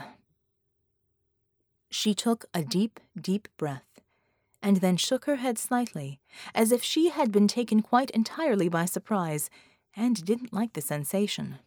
[1.90, 4.02] She took a deep, deep breath,
[4.62, 6.20] and then shook her head slightly,
[6.54, 9.50] as if she had been taken quite entirely by surprise
[9.96, 11.58] and didn't like the sensation.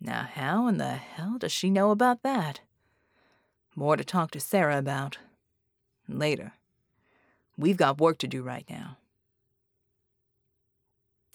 [0.00, 2.60] Now, how in the hell does she know about that?
[3.74, 5.18] More to talk to Sarah about.
[6.06, 6.52] Later.
[7.56, 8.98] We've got work to do right now.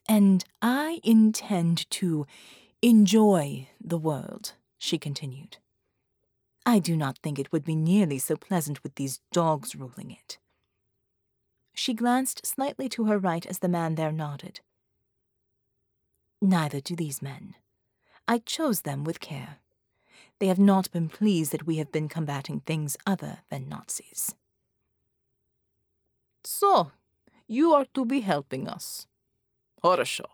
[0.08, 2.28] And I intend to
[2.82, 5.58] enjoy the world, she continued.
[6.70, 10.38] I do not think it would be nearly so pleasant with these dogs ruling it.
[11.74, 14.60] She glanced slightly to her right as the man there nodded.
[16.40, 17.56] Neither do these men.
[18.28, 19.58] I chose them with care.
[20.38, 24.36] They have not been pleased that we have been combating things other than Nazis.
[26.44, 26.91] So,
[27.48, 29.08] you are to be helping us.
[29.84, 30.30] Horosho.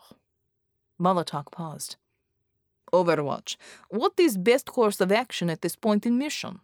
[0.99, 1.95] Molotok paused.
[2.95, 3.57] Overwatch,
[3.89, 6.61] what is best course of action at this point in mission?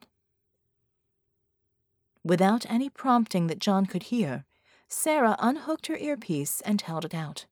[2.23, 4.45] Without any prompting that John could hear,
[4.87, 7.45] Sarah unhooked her earpiece and held it out.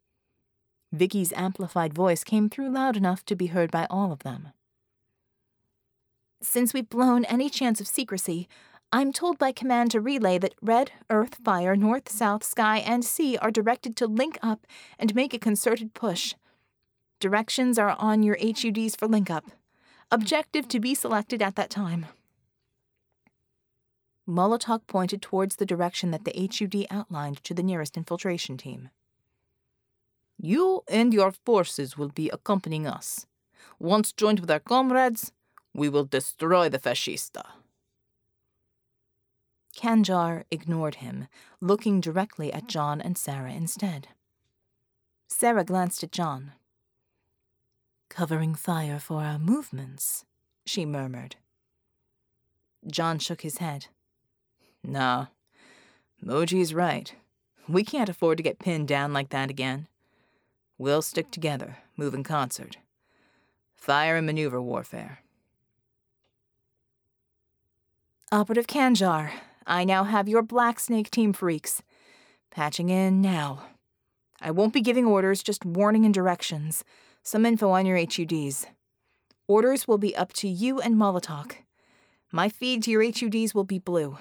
[0.92, 4.50] Vicky's amplified voice came through loud enough to be heard by all of them.
[6.42, 8.48] Since we've blown any chance of secrecy,
[8.92, 13.38] I'm told by command to relay that Red, Earth, Fire, North, South, Sky, and Sea
[13.38, 14.66] are directed to link up
[14.98, 16.34] and make a concerted push.
[17.20, 19.46] Directions are on your HUDs for link up.
[20.10, 22.06] Objective to be selected at that time.
[24.28, 28.90] Molotok pointed towards the direction that the HUD outlined to the nearest infiltration team.
[30.38, 33.26] You and your forces will be accompanying us.
[33.80, 35.34] Once joined with our comrades,
[35.74, 37.44] we will destroy the fascista.
[39.76, 41.28] Khanjar ignored him,
[41.60, 44.08] looking directly at John and Sarah instead.
[45.28, 46.54] Sarah glanced at John.
[48.10, 50.26] Covering fire for our movements,
[50.65, 51.36] she murmured.
[52.88, 53.88] John shook his head.
[54.84, 55.27] No.
[56.23, 57.14] Moji's right.
[57.68, 59.88] We can't afford to get pinned down like that again.
[60.77, 62.77] We'll stick together, move in concert.
[63.77, 65.19] Fire and maneuver warfare.
[68.31, 69.31] Operative Khanjar,
[69.65, 71.84] I now have your Black Snake team freaks.
[72.49, 73.64] Patching in now.
[74.41, 76.84] I won't be giving orders, just warning and directions.
[77.24, 78.66] Some info on your HUDs.
[79.48, 81.54] Orders will be up to you and Molotok.
[82.32, 84.18] My feed to your HUDs will be blue.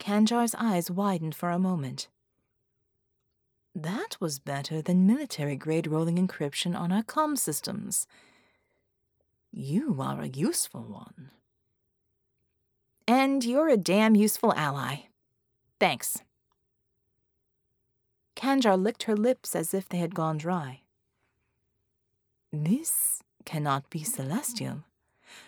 [0.00, 2.08] Khanjar's eyes widened for a moment.
[3.74, 8.06] That was better than military grade rolling encryption on our com systems.
[9.52, 11.30] You are a useful one.
[13.06, 15.06] And you're a damn useful ally.
[15.78, 16.22] Thanks.
[18.36, 20.82] Khanjar licked her lips as if they had gone dry.
[22.52, 24.84] This cannot be Celestial.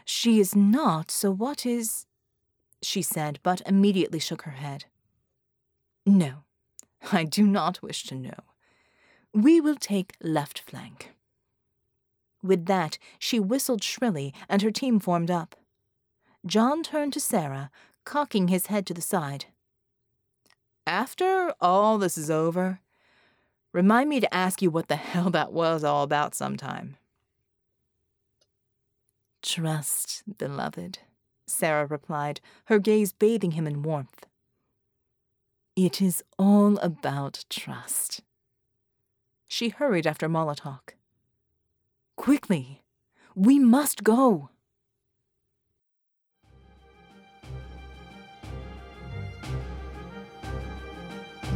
[0.05, 2.07] She is not, so what is.
[2.83, 4.87] she said, but immediately shook her head.
[6.07, 6.45] No,
[7.13, 8.41] I do not wish to know.
[9.35, 11.15] We will take left flank.
[12.43, 15.57] With that, she whistled shrilly, and her team formed up.
[16.47, 17.71] John turned to Sarah,
[18.05, 19.47] cocking his head to the side.
[20.89, 22.81] After all this is over,
[23.75, 26.97] remind me to ask you what the hell that was all about sometime.
[29.43, 31.01] Trust, beloved,
[31.47, 34.25] Sarah replied, her gaze bathing him in warmth.
[35.77, 38.23] It is all about trust.
[39.47, 40.95] She hurried after Molotok.
[42.17, 42.83] Quickly!
[43.35, 44.49] We must go!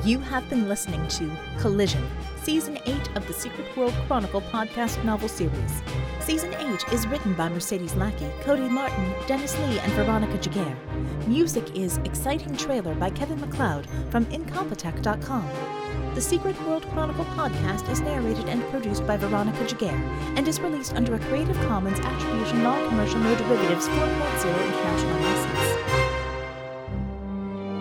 [0.04, 1.30] You have been listening to
[1.60, 2.04] Collision,
[2.42, 5.80] Season 8 of the Secret World Chronicle podcast novel series.
[6.18, 10.76] Season 8 is written by Mercedes Lackey, Cody Martin, Dennis Lee, and Veronica Giguere.
[11.28, 15.48] Music is Exciting Trailer by Kevin MacLeod from Incompetech.com.
[16.16, 20.02] The Secret World Chronicle podcast is narrated and produced by Veronica Giguere
[20.36, 25.91] and is released under a Creative Commons Attribution Non-Commercial No Derivatives 4.0 International License.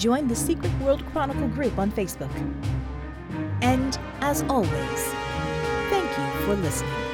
[0.00, 2.30] Join the Secret World Chronicle group on Facebook.
[3.62, 5.02] And, as always,
[5.90, 7.07] thank you for listening.